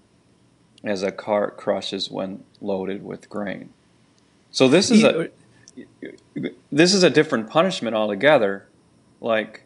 as 0.87 1.03
a 1.03 1.11
cart 1.11 1.57
crushes 1.57 2.11
when 2.11 2.45
loaded 2.61 3.05
with 3.05 3.29
grain. 3.29 3.71
So 4.51 4.69
this 4.69 4.91
is 4.91 5.05
a 5.05 5.31
this 6.71 6.95
is 6.95 7.03
a 7.03 7.11
different 7.11 7.51
punishment 7.51 7.95
altogether. 7.95 8.69
Like 9.21 9.65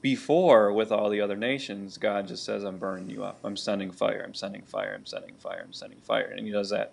before 0.00 0.72
with 0.72 0.90
all 0.90 1.10
the 1.10 1.20
other 1.20 1.36
nations, 1.36 1.98
God 1.98 2.26
just 2.28 2.44
says, 2.44 2.64
I'm 2.64 2.78
burning 2.78 3.10
you 3.10 3.24
up. 3.24 3.38
I'm 3.44 3.56
sending 3.56 3.90
fire, 3.90 4.22
I'm 4.24 4.34
sending 4.34 4.62
fire, 4.62 4.94
I'm 4.96 5.06
sending 5.06 5.34
fire, 5.36 5.62
I'm 5.64 5.72
sending 5.72 6.00
fire. 6.00 6.24
And 6.24 6.46
he 6.46 6.52
does 6.52 6.70
that 6.70 6.92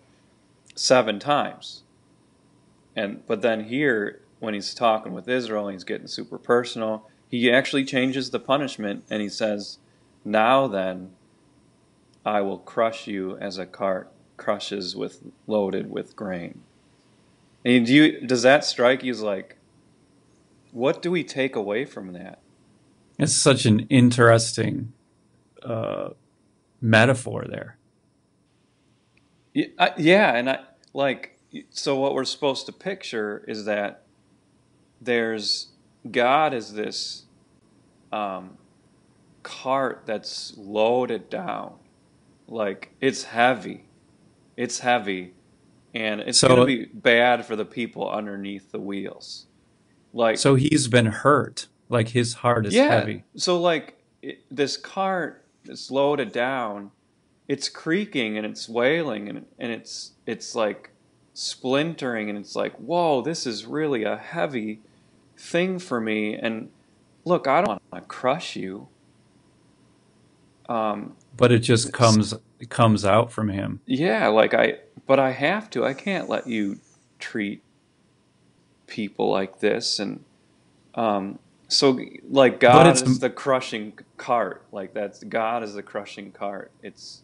seven 0.75 1.19
times. 1.19 1.83
And 2.95 3.25
but 3.25 3.41
then 3.41 3.65
here 3.65 4.21
when 4.39 4.53
he's 4.53 4.73
talking 4.73 5.13
with 5.13 5.29
Israel 5.29 5.67
and 5.67 5.75
he's 5.75 5.83
getting 5.83 6.07
super 6.07 6.37
personal, 6.37 7.09
he 7.29 7.51
actually 7.51 7.85
changes 7.85 8.31
the 8.31 8.39
punishment 8.39 9.05
and 9.09 9.21
he 9.21 9.29
says, 9.29 9.77
Now 10.25 10.67
then 10.67 11.11
I 12.25 12.41
will 12.41 12.59
crush 12.59 13.07
you 13.07 13.37
as 13.37 13.57
a 13.57 13.65
cart 13.65 14.11
crushes 14.37 14.95
with 14.95 15.21
loaded 15.47 15.91
with 15.91 16.15
grain. 16.15 16.61
And 17.63 17.85
do 17.85 17.93
you 17.93 18.21
does 18.21 18.41
that 18.41 18.65
strike 18.65 19.03
you 19.03 19.11
as 19.11 19.21
like 19.21 19.57
what 20.71 21.01
do 21.01 21.11
we 21.11 21.23
take 21.23 21.55
away 21.55 21.85
from 21.85 22.13
that? 22.13 22.39
it's 23.19 23.33
such 23.33 23.65
an 23.65 23.81
interesting 23.81 24.93
uh, 25.61 26.09
metaphor 26.81 27.45
there 27.47 27.77
Yeah, 29.53 29.67
I, 29.77 29.93
yeah, 29.97 30.35
and 30.35 30.49
I 30.49 30.59
like 30.93 31.37
so 31.69 31.95
what 31.99 32.13
we're 32.13 32.25
supposed 32.25 32.65
to 32.67 32.71
picture 32.71 33.43
is 33.47 33.65
that 33.65 34.03
there's 35.01 35.67
God 36.09 36.53
is 36.53 36.73
this 36.73 37.25
um, 38.11 38.57
cart 39.43 40.03
that's 40.05 40.53
loaded 40.57 41.29
down, 41.29 41.73
like 42.47 42.91
it's 43.01 43.23
heavy, 43.23 43.85
it's 44.57 44.79
heavy, 44.79 45.33
and 45.93 46.21
it's 46.21 46.39
So- 46.39 46.47
going 46.49 46.59
to 46.61 46.65
be 46.65 46.85
bad 46.85 47.45
for 47.45 47.55
the 47.55 47.65
people 47.65 48.09
underneath 48.09 48.71
the 48.71 48.79
wheels. 48.79 49.45
Like 50.13 50.37
So 50.37 50.55
he's 50.55 50.87
been 50.87 51.05
hurt. 51.07 51.67
Like 51.89 52.09
his 52.09 52.35
heart 52.35 52.65
is 52.65 52.73
yeah, 52.73 52.87
heavy. 52.89 53.23
so 53.35 53.59
like 53.59 53.97
it, 54.21 54.39
this 54.49 54.77
cart 54.77 55.43
is 55.65 55.91
loaded 55.91 56.31
down, 56.31 56.91
it's 57.49 57.67
creaking 57.67 58.37
and 58.37 58.45
it's 58.45 58.69
wailing 58.69 59.27
and 59.27 59.45
and 59.59 59.71
it's 59.73 60.11
it's 60.25 60.55
like 60.55 60.90
splintering 61.41 62.29
and 62.29 62.37
it's 62.37 62.55
like 62.55 62.73
whoa, 62.75 63.21
this 63.21 63.47
is 63.47 63.65
really 63.65 64.03
a 64.03 64.17
heavy 64.17 64.79
thing 65.37 65.79
for 65.79 65.99
me. 65.99 66.35
And 66.35 66.69
look, 67.25 67.47
I 67.47 67.61
don't 67.61 67.81
want 67.91 68.03
to 68.03 68.07
crush 68.07 68.55
you. 68.55 68.87
Um, 70.69 71.15
But 71.35 71.51
it 71.51 71.59
just 71.59 71.91
comes 71.91 72.33
it 72.59 72.69
comes 72.69 73.03
out 73.03 73.31
from 73.31 73.49
him. 73.49 73.81
Yeah, 73.87 74.27
like 74.27 74.53
I, 74.53 74.79
but 75.07 75.19
I 75.19 75.31
have 75.31 75.69
to. 75.71 75.83
I 75.83 75.93
can't 75.95 76.29
let 76.29 76.45
you 76.47 76.79
treat 77.17 77.63
people 78.85 79.29
like 79.31 79.59
this. 79.59 79.99
And 79.99 80.23
um, 80.93 81.39
so, 81.67 81.99
like 82.29 82.59
God 82.59 82.85
it's- 82.87 83.01
is 83.01 83.19
the 83.19 83.31
crushing 83.31 83.97
cart. 84.17 84.63
Like 84.71 84.93
that's 84.93 85.23
God 85.23 85.63
is 85.63 85.73
the 85.73 85.83
crushing 85.83 86.31
cart. 86.31 86.71
It's 86.83 87.23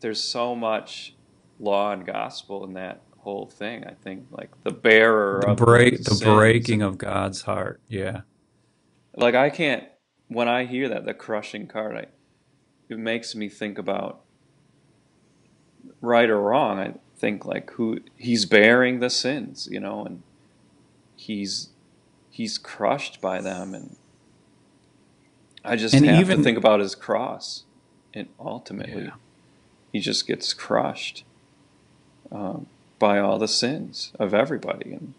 there's 0.00 0.20
so 0.22 0.56
much 0.56 1.14
law 1.60 1.92
and 1.92 2.04
gospel 2.06 2.64
in 2.64 2.72
that 2.72 3.02
whole 3.18 3.46
thing. 3.46 3.84
I 3.84 3.92
think 3.92 4.24
like 4.30 4.50
the 4.64 4.70
bearer 4.72 5.40
The 5.44 5.50
of 5.52 5.56
break 5.58 5.98
the 5.98 6.04
sins. 6.14 6.22
breaking 6.22 6.82
of 6.82 6.98
God's 6.98 7.42
heart. 7.42 7.80
Yeah. 7.88 8.22
Like 9.14 9.34
I 9.34 9.50
can't 9.50 9.84
when 10.28 10.48
I 10.48 10.64
hear 10.64 10.88
that 10.88 11.04
the 11.04 11.12
crushing 11.14 11.66
card, 11.66 11.96
I, 11.96 12.06
it 12.88 12.98
makes 12.98 13.34
me 13.34 13.48
think 13.48 13.78
about 13.78 14.20
right 16.00 16.30
or 16.30 16.40
wrong. 16.40 16.78
I 16.78 16.94
think 17.18 17.44
like 17.44 17.70
who 17.72 18.00
he's 18.16 18.46
bearing 18.46 19.00
the 19.00 19.10
sins, 19.10 19.68
you 19.70 19.80
know, 19.80 20.04
and 20.04 20.22
he's 21.16 21.70
he's 22.30 22.56
crushed 22.58 23.20
by 23.20 23.40
them, 23.42 23.74
and 23.74 23.96
I 25.64 25.76
just 25.76 25.94
And 25.94 26.06
have 26.06 26.20
even- 26.20 26.38
to 26.38 26.44
think 26.44 26.56
about 26.56 26.80
his 26.80 26.94
cross, 26.94 27.64
and 28.14 28.28
ultimately, 28.38 29.04
Yeah. 29.04 29.10
he 29.92 30.00
just 30.00 30.26
gets 30.26 30.54
crushed 30.54 31.24
um, 32.32 32.66
by 32.98 33.18
all 33.18 33.38
the 33.38 33.48
sins 33.48 34.12
of 34.18 34.34
everybody, 34.34 34.92
and 34.92 35.14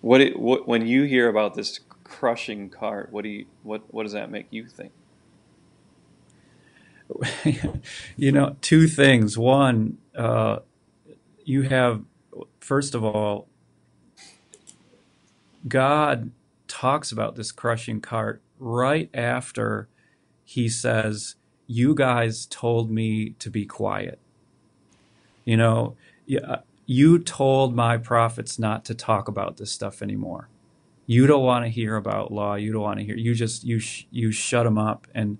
what, 0.00 0.20
it, 0.20 0.38
what 0.38 0.68
when 0.68 0.86
you 0.86 1.04
hear 1.04 1.28
about 1.28 1.54
this 1.54 1.80
crushing 2.04 2.70
cart, 2.70 3.10
what 3.12 3.24
do 3.24 3.30
you 3.30 3.46
what 3.62 3.82
what 3.92 4.04
does 4.04 4.12
that 4.12 4.30
make 4.30 4.46
you 4.50 4.66
think? 4.66 4.92
you 8.16 8.32
know, 8.32 8.56
two 8.60 8.86
things. 8.88 9.38
One, 9.38 9.98
uh, 10.16 10.58
you 11.44 11.62
have, 11.62 12.02
first 12.60 12.94
of 12.94 13.04
all, 13.04 13.48
God 15.68 16.30
talks 16.68 17.12
about 17.12 17.36
this 17.36 17.52
crushing 17.52 18.00
cart 18.00 18.42
right 18.58 19.10
after 19.14 19.88
he 20.44 20.68
says, 20.68 21.36
You 21.66 21.94
guys 21.94 22.46
told 22.46 22.90
me 22.90 23.30
to 23.38 23.50
be 23.50 23.66
quiet. 23.66 24.18
You 25.44 25.56
know, 25.56 25.96
uh, 26.46 26.58
you 26.86 27.18
told 27.18 27.74
my 27.74 27.96
prophets 27.96 28.58
not 28.58 28.84
to 28.86 28.94
talk 28.94 29.28
about 29.28 29.56
this 29.56 29.70
stuff 29.70 30.02
anymore. 30.02 30.48
You 31.06 31.26
don't 31.26 31.44
want 31.44 31.64
to 31.64 31.68
hear 31.68 31.96
about 31.96 32.32
law. 32.32 32.54
You 32.54 32.72
don't 32.72 32.82
want 32.82 32.98
to 32.98 33.04
hear. 33.04 33.16
You 33.16 33.34
just 33.34 33.64
you 33.64 33.78
sh- 33.78 34.06
you 34.10 34.32
shut 34.32 34.64
them 34.64 34.78
up, 34.78 35.06
and 35.14 35.38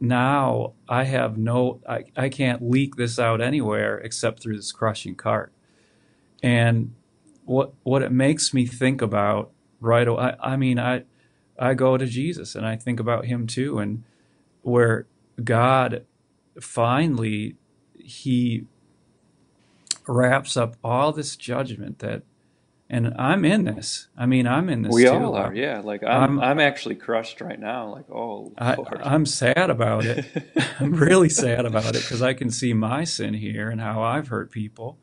now 0.00 0.72
I 0.88 1.04
have 1.04 1.38
no. 1.38 1.80
I, 1.88 2.04
I 2.16 2.28
can't 2.28 2.68
leak 2.68 2.96
this 2.96 3.18
out 3.18 3.40
anywhere 3.40 3.98
except 3.98 4.42
through 4.42 4.56
this 4.56 4.72
crushing 4.72 5.14
cart. 5.14 5.52
And 6.42 6.94
what 7.44 7.74
what 7.82 8.02
it 8.02 8.12
makes 8.12 8.52
me 8.52 8.66
think 8.66 9.00
about 9.00 9.52
right 9.80 10.06
away. 10.06 10.34
I, 10.40 10.52
I 10.52 10.56
mean, 10.56 10.78
I 10.78 11.04
I 11.58 11.74
go 11.74 11.96
to 11.96 12.06
Jesus 12.06 12.54
and 12.54 12.66
I 12.66 12.76
think 12.76 13.00
about 13.00 13.26
him 13.26 13.46
too, 13.46 13.78
and 13.78 14.04
where 14.62 15.06
God 15.42 16.04
finally 16.60 17.56
he 17.98 18.66
wraps 20.08 20.56
up 20.56 20.76
all 20.82 21.12
this 21.12 21.36
judgment 21.36 22.00
that 22.00 22.22
and 22.90 23.12
I'm 23.18 23.44
in 23.44 23.64
this. 23.64 24.08
I 24.16 24.24
mean, 24.24 24.46
I'm 24.46 24.70
in 24.70 24.80
this 24.82 24.94
we 24.94 25.04
too. 25.04 25.10
all 25.10 25.34
are, 25.34 25.54
yeah. 25.54 25.80
Like 25.80 26.02
I'm, 26.02 26.10
I'm- 26.10 26.40
I'm 26.40 26.60
actually 26.60 26.94
crushed 26.94 27.40
right 27.40 27.60
now. 27.60 27.92
Like, 27.92 28.10
oh 28.10 28.52
I, 28.56 28.74
Lord. 28.76 29.00
I'm 29.02 29.26
sad 29.26 29.68
about 29.68 30.06
it. 30.06 30.24
I'm 30.80 30.94
really 30.94 31.28
sad 31.28 31.66
about 31.66 31.94
it 31.94 32.02
because 32.02 32.22
I 32.22 32.32
can 32.32 32.50
see 32.50 32.72
my 32.72 33.04
sin 33.04 33.34
here 33.34 33.68
and 33.68 33.80
how 33.80 34.02
I've 34.02 34.28
hurt 34.28 34.50
people. 34.50 34.96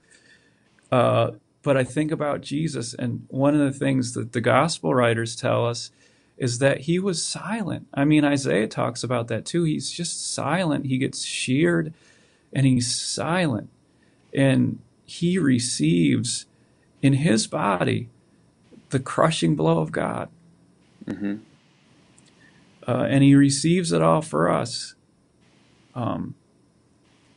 Uh, 0.91 1.31
but 1.61 1.77
I 1.77 1.83
think 1.83 2.11
about 2.11 2.41
Jesus, 2.41 2.93
and 2.93 3.25
one 3.27 3.53
of 3.53 3.59
the 3.59 3.77
things 3.77 4.13
that 4.13 4.33
the 4.33 4.41
gospel 4.41 4.93
writers 4.93 5.35
tell 5.35 5.65
us 5.67 5.91
is 6.37 6.59
that 6.59 6.81
he 6.81 6.99
was 6.99 7.23
silent. 7.23 7.87
I 7.93 8.05
mean, 8.05 8.25
Isaiah 8.25 8.67
talks 8.67 9.03
about 9.03 9.27
that 9.29 9.45
too. 9.45 9.63
He's 9.63 9.91
just 9.91 10.33
silent. 10.33 10.85
He 10.85 10.97
gets 10.97 11.23
sheared 11.23 11.93
and 12.53 12.65
he's 12.65 12.93
silent. 12.95 13.69
And 14.33 14.79
he 15.05 15.37
receives 15.39 16.45
in 17.01 17.13
his 17.13 17.47
body 17.47 18.09
the 18.91 18.99
crushing 18.99 19.55
blow 19.55 19.79
of 19.79 19.91
God 19.91 20.29
hmm 21.07 21.35
uh, 22.87 23.07
and 23.09 23.23
he 23.23 23.35
receives 23.35 23.91
it 23.91 24.01
all 24.01 24.21
for 24.21 24.49
us. 24.49 24.95
Um, 25.95 26.35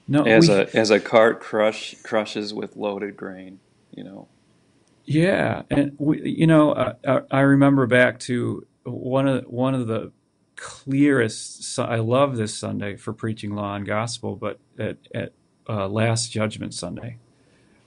no, 0.09 0.27
As 0.27 0.49
we- 0.49 0.51
a 0.51 0.75
as 0.77 0.91
a 0.91 1.01
cart 1.01 1.41
crush 1.41 1.97
crushes 2.05 2.55
with 2.55 2.77
loaded 2.77 3.17
grain, 3.17 3.61
you 3.93 4.05
know. 4.05 4.29
yeah, 5.07 5.63
and 5.71 5.93
we, 5.99 6.23
you 6.23 6.47
know, 6.47 6.73
uh, 6.73 6.95
I, 7.07 7.39
I 7.39 7.41
remember 7.43 7.87
back 7.87 8.21
to 8.21 8.67
one 8.85 9.29
of 9.29 9.45
one 9.47 9.75
of 9.75 9.87
the 9.89 10.13
clearest. 10.57 11.79
I 11.79 11.97
love 11.97 12.37
this 12.37 12.55
Sunday 12.57 12.97
for 12.97 13.13
preaching 13.13 13.55
law 13.55 13.75
and 13.77 13.87
gospel, 13.87 14.37
but 14.37 14.61
at, 14.79 14.99
at 15.15 15.33
uh, 15.69 15.89
Last 15.89 16.33
Judgment 16.33 16.75
Sunday, 16.75 17.19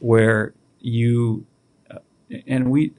where 0.01 0.53
you 0.79 1.45
uh, 1.89 1.99
and 2.47 2.69
we 2.71 2.91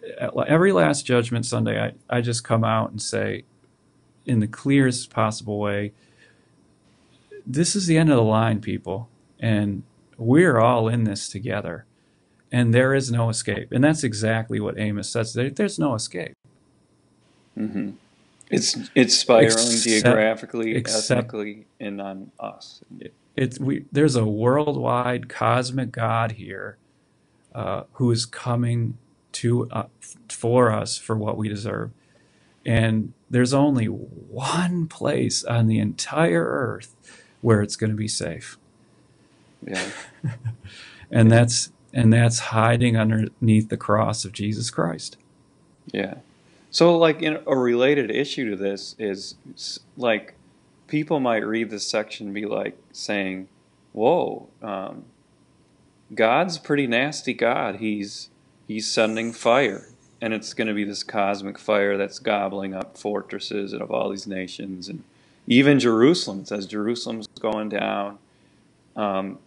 every 0.46 0.72
Last 0.72 1.04
Judgment 1.04 1.44
Sunday, 1.46 1.78
I 1.80 1.92
I 2.18 2.20
just 2.20 2.44
come 2.44 2.64
out 2.64 2.90
and 2.90 3.02
say, 3.02 3.44
in 4.26 4.40
the 4.40 4.46
clearest 4.46 5.10
possible 5.10 5.58
way, 5.58 5.92
this 7.46 7.74
is 7.76 7.86
the 7.86 7.98
end 7.98 8.08
of 8.10 8.16
the 8.16 8.22
line, 8.22 8.60
people, 8.60 9.08
and 9.40 9.82
we're 10.16 10.58
all 10.60 10.88
in 10.88 11.04
this 11.04 11.28
together, 11.28 11.84
and 12.52 12.72
there 12.72 12.94
is 12.94 13.10
no 13.10 13.28
escape. 13.30 13.72
And 13.72 13.82
that's 13.82 14.04
exactly 14.04 14.60
what 14.60 14.78
Amos 14.78 15.08
says. 15.08 15.32
There's 15.34 15.78
no 15.78 15.94
escape. 15.94 16.34
hmm 17.56 17.90
It's 18.50 18.76
it's 18.94 19.14
spiraling 19.18 19.46
Except- 19.50 19.84
geographically, 20.04 20.76
except- 20.76 21.10
ethnically, 21.10 21.66
and 21.80 22.00
on 22.00 22.30
us. 22.38 22.82
It's 23.34 23.58
we. 23.58 23.86
There's 23.90 24.14
a 24.14 24.26
worldwide 24.26 25.28
cosmic 25.30 25.90
God 25.90 26.32
here, 26.32 26.76
uh, 27.54 27.84
who 27.92 28.10
is 28.10 28.26
coming 28.26 28.98
to 29.32 29.68
uh, 29.70 29.84
for 30.28 30.72
us 30.72 30.98
for 30.98 31.16
what 31.16 31.36
we 31.36 31.48
deserve, 31.48 31.90
and 32.64 33.12
there's 33.30 33.54
only 33.54 33.86
one 33.86 34.86
place 34.86 35.44
on 35.44 35.66
the 35.66 35.78
entire 35.78 36.44
earth 36.44 36.94
where 37.40 37.62
it's 37.62 37.76
going 37.76 37.90
to 37.90 37.96
be 37.96 38.08
safe. 38.08 38.58
Yeah. 39.66 39.90
and 41.10 41.30
that's 41.30 41.72
and 41.92 42.12
that's 42.12 42.38
hiding 42.38 42.96
underneath 42.96 43.68
the 43.68 43.76
cross 43.76 44.24
of 44.24 44.32
Jesus 44.32 44.70
Christ. 44.70 45.16
Yeah. 45.92 46.16
So, 46.70 46.96
like, 46.96 47.20
in 47.20 47.38
a 47.46 47.56
related 47.56 48.10
issue 48.10 48.48
to 48.50 48.56
this 48.56 48.96
is 48.98 49.34
like 49.96 50.34
people 50.86 51.20
might 51.20 51.44
read 51.44 51.70
this 51.70 51.86
section 51.86 52.28
and 52.28 52.34
be 52.34 52.46
like 52.46 52.78
saying, 52.92 53.48
"Whoa, 53.92 54.48
um, 54.62 55.04
God's 56.14 56.58
pretty 56.58 56.86
nasty 56.86 57.34
God. 57.34 57.76
He's 57.76 58.28
he's 58.66 58.90
sending 58.90 59.32
fire, 59.32 59.88
and 60.20 60.32
it's 60.32 60.54
going 60.54 60.68
to 60.68 60.74
be 60.74 60.84
this 60.84 61.02
cosmic 61.02 61.58
fire 61.58 61.96
that's 61.96 62.18
gobbling 62.18 62.74
up 62.74 62.96
fortresses 62.96 63.72
and 63.72 63.82
of 63.82 63.90
all 63.90 64.10
these 64.10 64.26
nations, 64.26 64.88
and 64.88 65.04
even 65.46 65.78
Jerusalem. 65.78 66.40
It 66.40 66.48
says 66.48 66.66
Jerusalem's 66.66 67.26
going 67.40 67.68
down. 67.70 68.18
Um, 68.96 69.38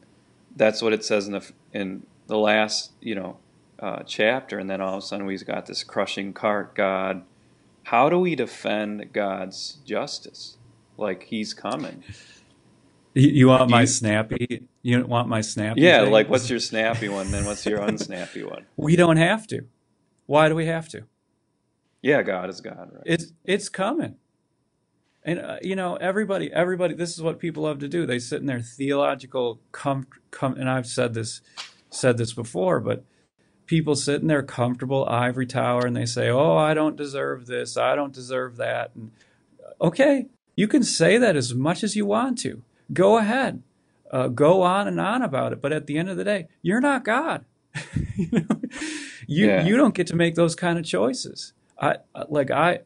that's 0.56 0.82
what 0.82 0.93
it 0.93 1.04
says 1.04 1.28
in 1.28 1.34
the 1.34 1.51
in 1.73 2.04
the 2.28 2.38
last, 2.38 2.91
you 3.01 3.15
know, 3.15 3.38
uh, 3.80 4.04
chapter, 4.04 4.58
and 4.58 4.69
then 4.69 4.82
all 4.82 4.97
of 4.97 5.04
a 5.04 5.06
sudden 5.06 5.25
we've 5.25 5.45
got 5.45 5.65
this 5.65 5.84
crushing 5.84 6.34
cart 6.34 6.75
God. 6.75 7.23
How 7.84 8.10
do 8.10 8.17
we 8.17 8.36
defend 8.36 9.13
God's 9.13 9.78
justice? 9.86 10.58
Like 10.97 11.23
He's 11.23 11.54
coming. 11.54 12.04
You, 13.17 13.47
want 13.47 13.69
my 13.69 13.86
snappy? 13.86 14.67
You 14.82 14.99
don't 14.99 15.08
want 15.08 15.30
my 15.30 15.39
snappy? 15.39 15.82
Yeah, 15.82 16.04
thing? 16.04 16.12
like 16.12 16.30
what's 16.30 16.49
your 16.49 16.60
snappy 16.60 17.08
one? 17.08 17.32
Then 17.32 17.45
what's 17.45 17.65
your 17.65 17.80
unsnappy 17.82 18.43
one? 18.43 18.65
We 18.75 18.97
don't 18.97 19.17
have 19.17 19.47
to. 19.47 19.62
Why 20.25 20.49
do 20.49 20.56
we 20.56 20.65
have 20.65 20.89
to? 20.89 21.04
Yeah, 22.01 22.21
God 22.23 22.49
is 22.49 22.60
God, 22.60 22.91
right? 22.93 23.04
It's 23.06 23.32
it's 23.45 23.69
coming. 23.69 24.17
And 25.23 25.39
uh, 25.39 25.58
you 25.62 25.78
know, 25.78 25.95
everybody, 25.95 26.51
everybody. 26.51 26.93
This 26.93 27.13
is 27.13 27.21
what 27.21 27.39
people 27.39 27.63
love 27.63 27.80
to 27.80 27.88
do. 27.88 28.06
They 28.06 28.19
sit 28.19 28.41
in 28.41 28.47
their 28.47 28.60
theological 28.60 29.62
com, 29.71 30.08
com 30.30 30.54
and 30.56 30.69
I've 30.69 30.86
said 30.86 31.13
this, 31.13 31.41
said 31.89 32.17
this 32.17 32.34
before, 32.34 32.82
but 32.82 33.06
people 33.65 33.95
sit 33.95 34.21
in 34.21 34.28
their 34.28 34.43
comfortable 34.43 35.06
ivory 35.08 35.47
tower 35.47 35.86
and 35.86 35.95
they 35.95 36.06
say, 36.06 36.30
"Oh, 36.30 36.58
I 36.58 36.73
don't 36.73 36.97
deserve 36.97 37.45
this. 37.45 37.78
I 37.78 37.95
don't 37.95 38.13
deserve 38.13 38.58
that." 38.58 38.91
And 38.93 39.12
okay, 39.80 40.28
you 40.56 40.67
can 40.67 40.84
say 40.84 41.17
that 41.17 41.38
as 41.38 41.56
much 41.56 41.82
as 41.82 41.95
you 41.95 42.06
want 42.06 42.38
to. 42.39 42.62
Go 42.93 43.17
ahead, 43.17 43.63
uh, 44.12 44.28
go 44.28 44.62
on 44.62 44.88
and 44.88 45.00
on 45.00 45.21
about 45.21 45.54
it. 45.54 45.62
But 45.62 45.74
at 45.74 45.88
the 45.88 45.98
end 45.98 46.10
of 46.10 46.17
the 46.17 46.24
day, 46.24 46.48
you're 46.62 46.82
not 46.82 47.04
God. 47.04 47.45
you 48.15 48.30
know? 48.32 48.62
you, 49.28 49.48
Yeah. 49.48 49.65
you 49.65 49.76
don't 49.78 49.93
get 49.95 50.08
to 50.08 50.15
make 50.15 50.36
those 50.36 50.56
kind 50.56 50.78
of 50.80 50.86
choices. 50.86 51.54
I 51.80 51.98
like 52.30 52.52
I. 52.52 52.80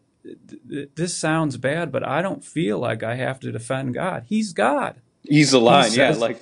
th- 0.70 0.90
This 0.96 1.16
sounds 1.16 1.58
bad, 1.58 1.92
but 1.92 2.08
I 2.08 2.22
don't 2.22 2.44
feel 2.44 2.80
like 2.80 3.04
I 3.04 3.16
have 3.16 3.40
to 3.42 3.52
defend 3.52 3.94
God. 3.94 4.24
He's 4.28 4.54
God. 4.54 5.02
He's 5.24 5.52
the 5.52 5.60
line, 5.62 5.92
yeah. 5.94 6.12
says- 6.12 6.20
Like 6.20 6.42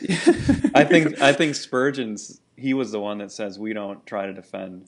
I 0.74 0.84
think 0.84 1.20
I 1.20 1.32
think 1.32 1.54
Spurgeon's 1.54 2.40
he 2.56 2.74
was 2.74 2.90
the 2.92 3.00
one 3.00 3.18
that 3.18 3.30
says 3.32 3.58
we 3.58 3.72
don't 3.72 4.04
try 4.06 4.26
to 4.26 4.32
defend 4.32 4.86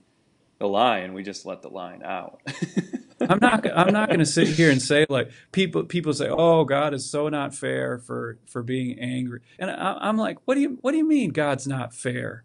the 0.59 0.66
lion, 0.68 1.14
we 1.14 1.22
just 1.22 1.46
let 1.46 1.62
the 1.62 1.68
lion 1.68 2.02
out. 2.02 2.40
I'm 3.28 3.38
not. 3.40 3.66
I'm 3.76 3.92
not 3.92 4.09
going 4.09 4.20
to 4.20 4.26
sit 4.26 4.48
here 4.48 4.70
and 4.70 4.80
say 4.83 5.06
like 5.09 5.30
people. 5.52 5.85
People 5.85 6.12
say, 6.14 6.28
"Oh, 6.30 6.64
God 6.64 6.94
is 6.94 7.11
so 7.11 7.28
not 7.28 7.54
fair 7.54 7.98
for 7.98 8.38
for 8.46 8.62
being 8.62 8.98
angry," 8.98 9.40
and 9.59 9.70
I, 9.70 9.98
I'm 10.00 10.16
like, 10.16 10.38
"What 10.46 10.54
do 10.54 10.61
you 10.61 10.78
What 10.83 10.92
do 10.92 10.98
you 10.98 11.06
mean 11.09 11.30
God's 11.30 11.66
not 11.66 11.94
fair? 11.94 12.44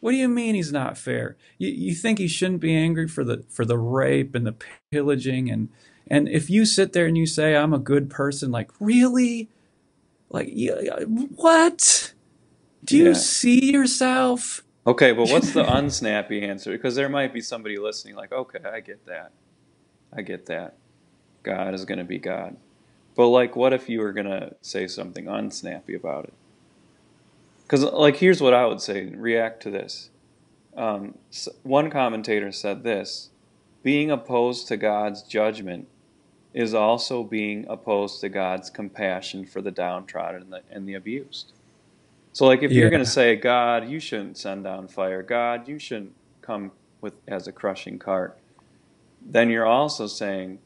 What 0.00 0.12
do 0.12 0.18
you 0.18 0.28
mean 0.28 0.54
He's 0.54 0.72
not 0.72 0.98
fair? 0.98 1.36
You, 1.58 1.70
you 1.70 1.94
think 1.94 2.18
He 2.18 2.28
shouldn't 2.28 2.60
be 2.60 2.74
angry 2.76 3.08
for 3.08 3.24
the 3.24 3.44
for 3.50 3.64
the 3.64 3.78
rape 3.78 4.34
and 4.34 4.46
the 4.46 4.56
pillaging 4.92 5.50
and 5.50 5.70
and 6.08 6.28
if 6.28 6.50
you 6.50 6.64
sit 6.66 6.92
there 6.94 7.06
and 7.06 7.18
you 7.18 7.26
say 7.26 7.56
I'm 7.56 7.74
a 7.74 7.78
good 7.78 8.10
person, 8.10 8.50
like 8.50 8.70
really, 8.80 9.50
like 10.30 10.48
you, 10.52 10.72
uh, 10.74 11.04
what? 11.04 12.14
Do 12.84 12.98
you 12.98 13.14
Yeah. 13.14 13.14
see 13.14 13.72
yourself? 13.72 14.62
Okay, 14.86 15.12
but 15.12 15.26
what's 15.28 15.52
the 15.52 15.70
unsnappy 15.70 16.42
answer? 16.42 16.72
Because 16.72 16.96
there 16.96 17.08
might 17.08 17.32
be 17.32 17.40
somebody 17.42 17.78
listening 17.78 18.16
like, 18.16 18.32
okay, 18.32 18.60
I 18.68 18.80
get 18.80 19.06
that. 19.06 19.32
I 20.12 20.22
get 20.22 20.46
that. 20.46 20.74
God 21.42 21.74
is 21.74 21.84
going 21.84 21.98
to 21.98 22.04
be 22.04 22.18
God. 22.18 22.56
But, 23.14 23.28
like, 23.28 23.56
what 23.56 23.72
if 23.72 23.88
you 23.88 24.00
were 24.00 24.12
going 24.12 24.26
to 24.26 24.54
say 24.62 24.86
something 24.86 25.26
unsnappy 25.26 25.94
about 25.94 26.24
it? 26.24 26.34
Because, 27.62 27.84
like, 27.84 28.16
here's 28.16 28.40
what 28.40 28.54
I 28.54 28.66
would 28.66 28.80
say 28.80 29.06
react 29.06 29.62
to 29.64 29.70
this. 29.70 30.10
Um, 30.76 31.18
one 31.64 31.90
commentator 31.90 32.52
said 32.52 32.84
this 32.84 33.30
being 33.82 34.10
opposed 34.10 34.68
to 34.68 34.76
God's 34.76 35.22
judgment 35.22 35.88
is 36.54 36.74
also 36.74 37.22
being 37.24 37.66
opposed 37.68 38.20
to 38.20 38.28
God's 38.28 38.70
compassion 38.70 39.44
for 39.44 39.60
the 39.60 39.70
downtrodden 39.70 40.42
and 40.42 40.52
the, 40.52 40.62
and 40.70 40.88
the 40.88 40.94
abused. 40.94 41.52
So, 42.32 42.46
like, 42.46 42.62
if 42.62 42.70
you're 42.70 42.90
going 42.90 43.04
to 43.04 43.10
say, 43.10 43.36
God, 43.36 43.88
you 43.88 43.98
shouldn't 44.00 44.38
send 44.38 44.64
down 44.64 44.88
fire, 44.88 45.22
God, 45.22 45.68
you 45.68 45.78
shouldn't 45.78 46.14
come 46.40 46.70
with 47.00 47.14
as 47.26 47.48
a 47.48 47.52
crushing 47.52 47.98
cart, 47.98 48.38
then 49.24 49.50
you're 49.50 49.66
also 49.66 50.06
saying 50.06 50.58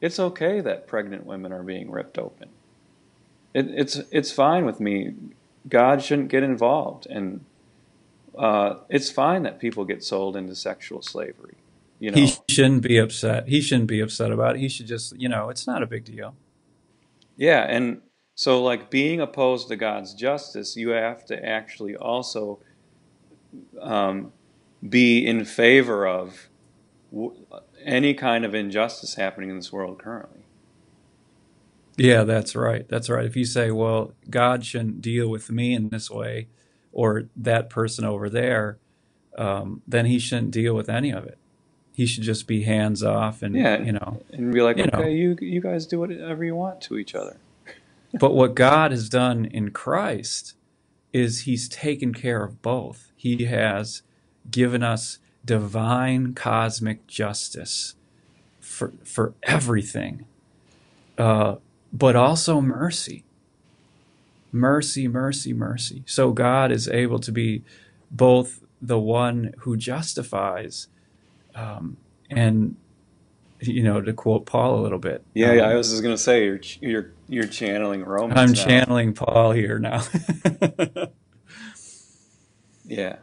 it's 0.00 0.18
okay 0.18 0.60
that 0.60 0.86
pregnant 0.86 1.26
women 1.26 1.52
are 1.52 1.62
being 1.62 1.90
ripped 1.90 2.18
open. 2.18 2.48
It, 3.54 3.68
it's 3.70 4.00
it's 4.10 4.30
fine 4.30 4.64
with 4.64 4.80
me. 4.80 5.14
God 5.68 6.02
shouldn't 6.02 6.28
get 6.28 6.42
involved, 6.42 7.06
and 7.06 7.44
uh, 8.36 8.76
it's 8.88 9.10
fine 9.10 9.42
that 9.44 9.58
people 9.58 9.84
get 9.84 10.04
sold 10.04 10.36
into 10.36 10.54
sexual 10.54 11.02
slavery. 11.02 11.56
You 11.98 12.10
know, 12.10 12.18
He 12.18 12.34
shouldn't 12.50 12.82
be 12.82 12.98
upset. 12.98 13.48
He 13.48 13.60
shouldn't 13.60 13.88
be 13.88 14.00
upset 14.00 14.30
about 14.30 14.56
it. 14.56 14.60
He 14.60 14.68
should 14.68 14.86
just, 14.86 15.18
you 15.18 15.28
know, 15.28 15.48
it's 15.48 15.66
not 15.66 15.82
a 15.82 15.86
big 15.86 16.04
deal. 16.04 16.34
Yeah, 17.36 17.62
and 17.62 18.02
so 18.34 18.62
like 18.62 18.90
being 18.90 19.20
opposed 19.20 19.68
to 19.68 19.76
God's 19.76 20.12
justice, 20.12 20.76
you 20.76 20.90
have 20.90 21.24
to 21.26 21.44
actually 21.44 21.96
also 21.96 22.58
um, 23.80 24.32
be 24.86 25.26
in 25.26 25.44
favor 25.44 26.06
of 26.06 26.48
w- 27.10 27.34
any 27.86 28.12
kind 28.14 28.44
of 28.44 28.54
injustice 28.54 29.14
happening 29.14 29.48
in 29.50 29.56
this 29.56 29.72
world 29.72 29.98
currently. 29.98 30.40
Yeah, 31.96 32.24
that's 32.24 32.54
right. 32.54 32.86
That's 32.88 33.08
right. 33.08 33.24
If 33.24 33.36
you 33.36 33.46
say, 33.46 33.70
well, 33.70 34.12
God 34.28 34.64
shouldn't 34.66 35.00
deal 35.00 35.28
with 35.28 35.50
me 35.50 35.72
in 35.72 35.88
this 35.88 36.10
way 36.10 36.48
or 36.92 37.24
that 37.36 37.70
person 37.70 38.04
over 38.04 38.28
there, 38.28 38.78
um, 39.38 39.82
then 39.86 40.06
he 40.06 40.18
shouldn't 40.18 40.50
deal 40.50 40.74
with 40.74 40.90
any 40.90 41.10
of 41.10 41.24
it. 41.24 41.38
He 41.92 42.04
should 42.04 42.24
just 42.24 42.46
be 42.46 42.64
hands 42.64 43.02
off 43.02 43.42
and, 43.42 43.54
Yeah. 43.54 43.82
you 43.82 43.92
know. 43.92 44.20
And 44.30 44.52
be 44.52 44.60
like, 44.60 44.76
You 44.76 44.84
know. 44.92 44.98
okay, 44.98 45.14
you 45.14 45.38
you 45.40 45.62
guys 45.62 45.86
do 45.86 45.98
whatever 46.00 46.44
you 46.44 46.54
want 46.54 46.80
to 46.82 46.98
each 46.98 47.14
other. 47.14 47.36
But 48.18 48.34
what 48.34 48.54
God 48.54 48.92
has 48.92 49.08
done 49.10 49.44
in 49.46 49.72
Christ 49.72 50.54
is 51.12 51.40
he's 51.42 51.68
taken 51.68 52.14
care 52.14 52.42
of 52.44 52.62
both. 52.62 53.10
He 53.16 53.44
has 53.44 54.02
given 54.50 54.82
us 54.82 55.18
divine 55.46 56.34
cosmic 56.34 57.06
justice 57.06 57.94
for, 58.60 58.92
for 59.04 59.32
everything, 59.44 60.26
uh, 61.16 61.56
but 61.92 62.16
also 62.16 62.60
mercy. 62.60 63.24
Mercy, 64.52 65.08
mercy, 65.08 65.52
mercy. 65.52 66.02
So 66.06 66.32
God 66.32 66.70
is 66.70 66.88
able 66.88 67.18
to 67.20 67.32
be 67.32 67.62
both 68.10 68.60
the 68.82 68.98
one 68.98 69.54
who 69.60 69.76
justifies 69.76 70.88
um, 71.54 71.96
and, 72.30 72.76
you 73.60 73.82
know, 73.82 74.00
to 74.02 74.12
quote 74.12 74.44
Paul 74.46 74.80
a 74.80 74.82
little 74.82 74.98
bit. 74.98 75.24
Yeah, 75.34 75.52
yeah. 75.54 75.62
I 75.62 75.70
um, 75.70 75.76
was 75.76 75.90
just 75.90 76.02
gonna 76.02 76.18
say 76.18 76.44
you're 76.44 76.58
ch- 76.58 76.78
you're 76.82 77.12
you're 77.28 77.46
channeling 77.46 78.04
Romans. 78.04 78.38
I'm 78.38 78.52
now. 78.52 78.64
channeling 78.64 79.14
Paul 79.14 79.52
here 79.52 79.78
now. 79.78 80.02
Yeah, 82.86 83.16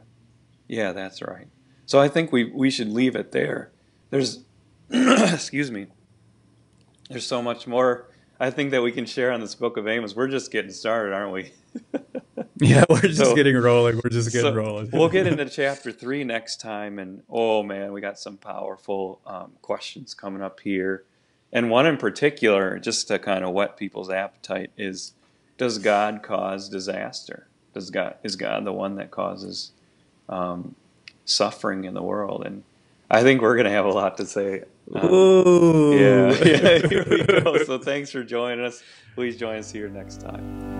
yeah, 0.68 0.92
that's 0.92 1.22
right. 1.22 1.48
So 1.86 2.00
I 2.00 2.08
think 2.08 2.32
we 2.32 2.46
we 2.46 2.70
should 2.70 2.90
leave 2.90 3.16
it 3.16 3.32
there. 3.32 3.72
There's, 4.10 4.40
excuse 4.90 5.72
me. 5.72 5.88
There's 7.10 7.26
so 7.26 7.42
much 7.42 7.68
more 7.68 8.08
I 8.40 8.50
think 8.50 8.72
that 8.72 8.82
we 8.82 8.92
can 8.92 9.06
share 9.06 9.32
on 9.32 9.40
this 9.42 9.56
book 9.56 9.78
of 9.78 9.88
Amos. 9.88 10.16
We're 10.16 10.28
just 10.28 10.52
getting 10.52 10.72
started, 10.72 11.14
aren't 11.14 11.32
we? 11.34 11.52
yeah, 12.60 12.84
we're 12.90 13.02
just 13.02 13.18
So- 13.20 13.36
getting 13.36 13.56
rolling. 13.56 13.96
We're 14.04 14.10
just 14.10 14.32
getting 14.32 14.52
So 14.52 14.56
rolling. 14.56 14.90
we'll 14.92 15.10
get 15.10 15.28
into 15.28 15.46
chapter 15.50 15.92
three 15.92 16.24
next 16.24 16.60
time, 16.62 17.00
and 17.00 17.24
oh 17.30 17.64
man, 17.64 17.94
we 17.94 18.02
got 18.02 18.20
some 18.20 18.38
powerful 18.38 19.22
um, 19.26 19.52
questions 19.62 20.14
coming 20.14 20.42
up 20.42 20.60
here, 20.62 21.04
and 21.52 21.70
one 21.70 21.86
in 21.86 21.98
particular, 21.98 22.80
just 22.80 23.08
to 23.10 23.20
kind 23.20 23.44
of 23.44 23.54
whet 23.54 23.78
people's 23.78 24.10
appetite, 24.10 24.72
is: 24.78 25.14
Does 25.58 25.78
God 25.78 26.22
cause 26.24 26.70
disaster? 26.70 27.48
Does 27.74 27.90
God 27.90 28.16
is 28.24 28.36
God 28.36 28.66
the 28.66 28.74
one 28.74 28.96
that 28.96 29.10
causes 29.12 29.72
um, 30.30 30.76
suffering 31.26 31.86
in 31.86 31.94
the 31.94 32.04
world? 32.04 32.46
And 32.46 32.64
I 33.10 33.22
think 33.24 33.42
we're 33.42 33.56
going 33.56 33.66
to 33.66 33.72
have 33.72 33.86
a 33.86 33.92
lot 33.92 34.18
to 34.18 34.26
say. 34.26 34.64
um, 34.96 35.14
Ooh. 35.14 35.98
yeah, 35.98 36.32
yeah, 36.46 36.88
here 36.88 37.06
we 37.10 37.24
go. 37.24 37.64
So 37.64 37.78
thanks 37.78 38.12
for 38.12 38.24
joining 38.24 38.66
us. 38.66 38.84
Please 39.16 39.38
join 39.38 39.58
us 39.58 39.72
here 39.72 39.90
next 39.90 40.22
time. 40.22 40.73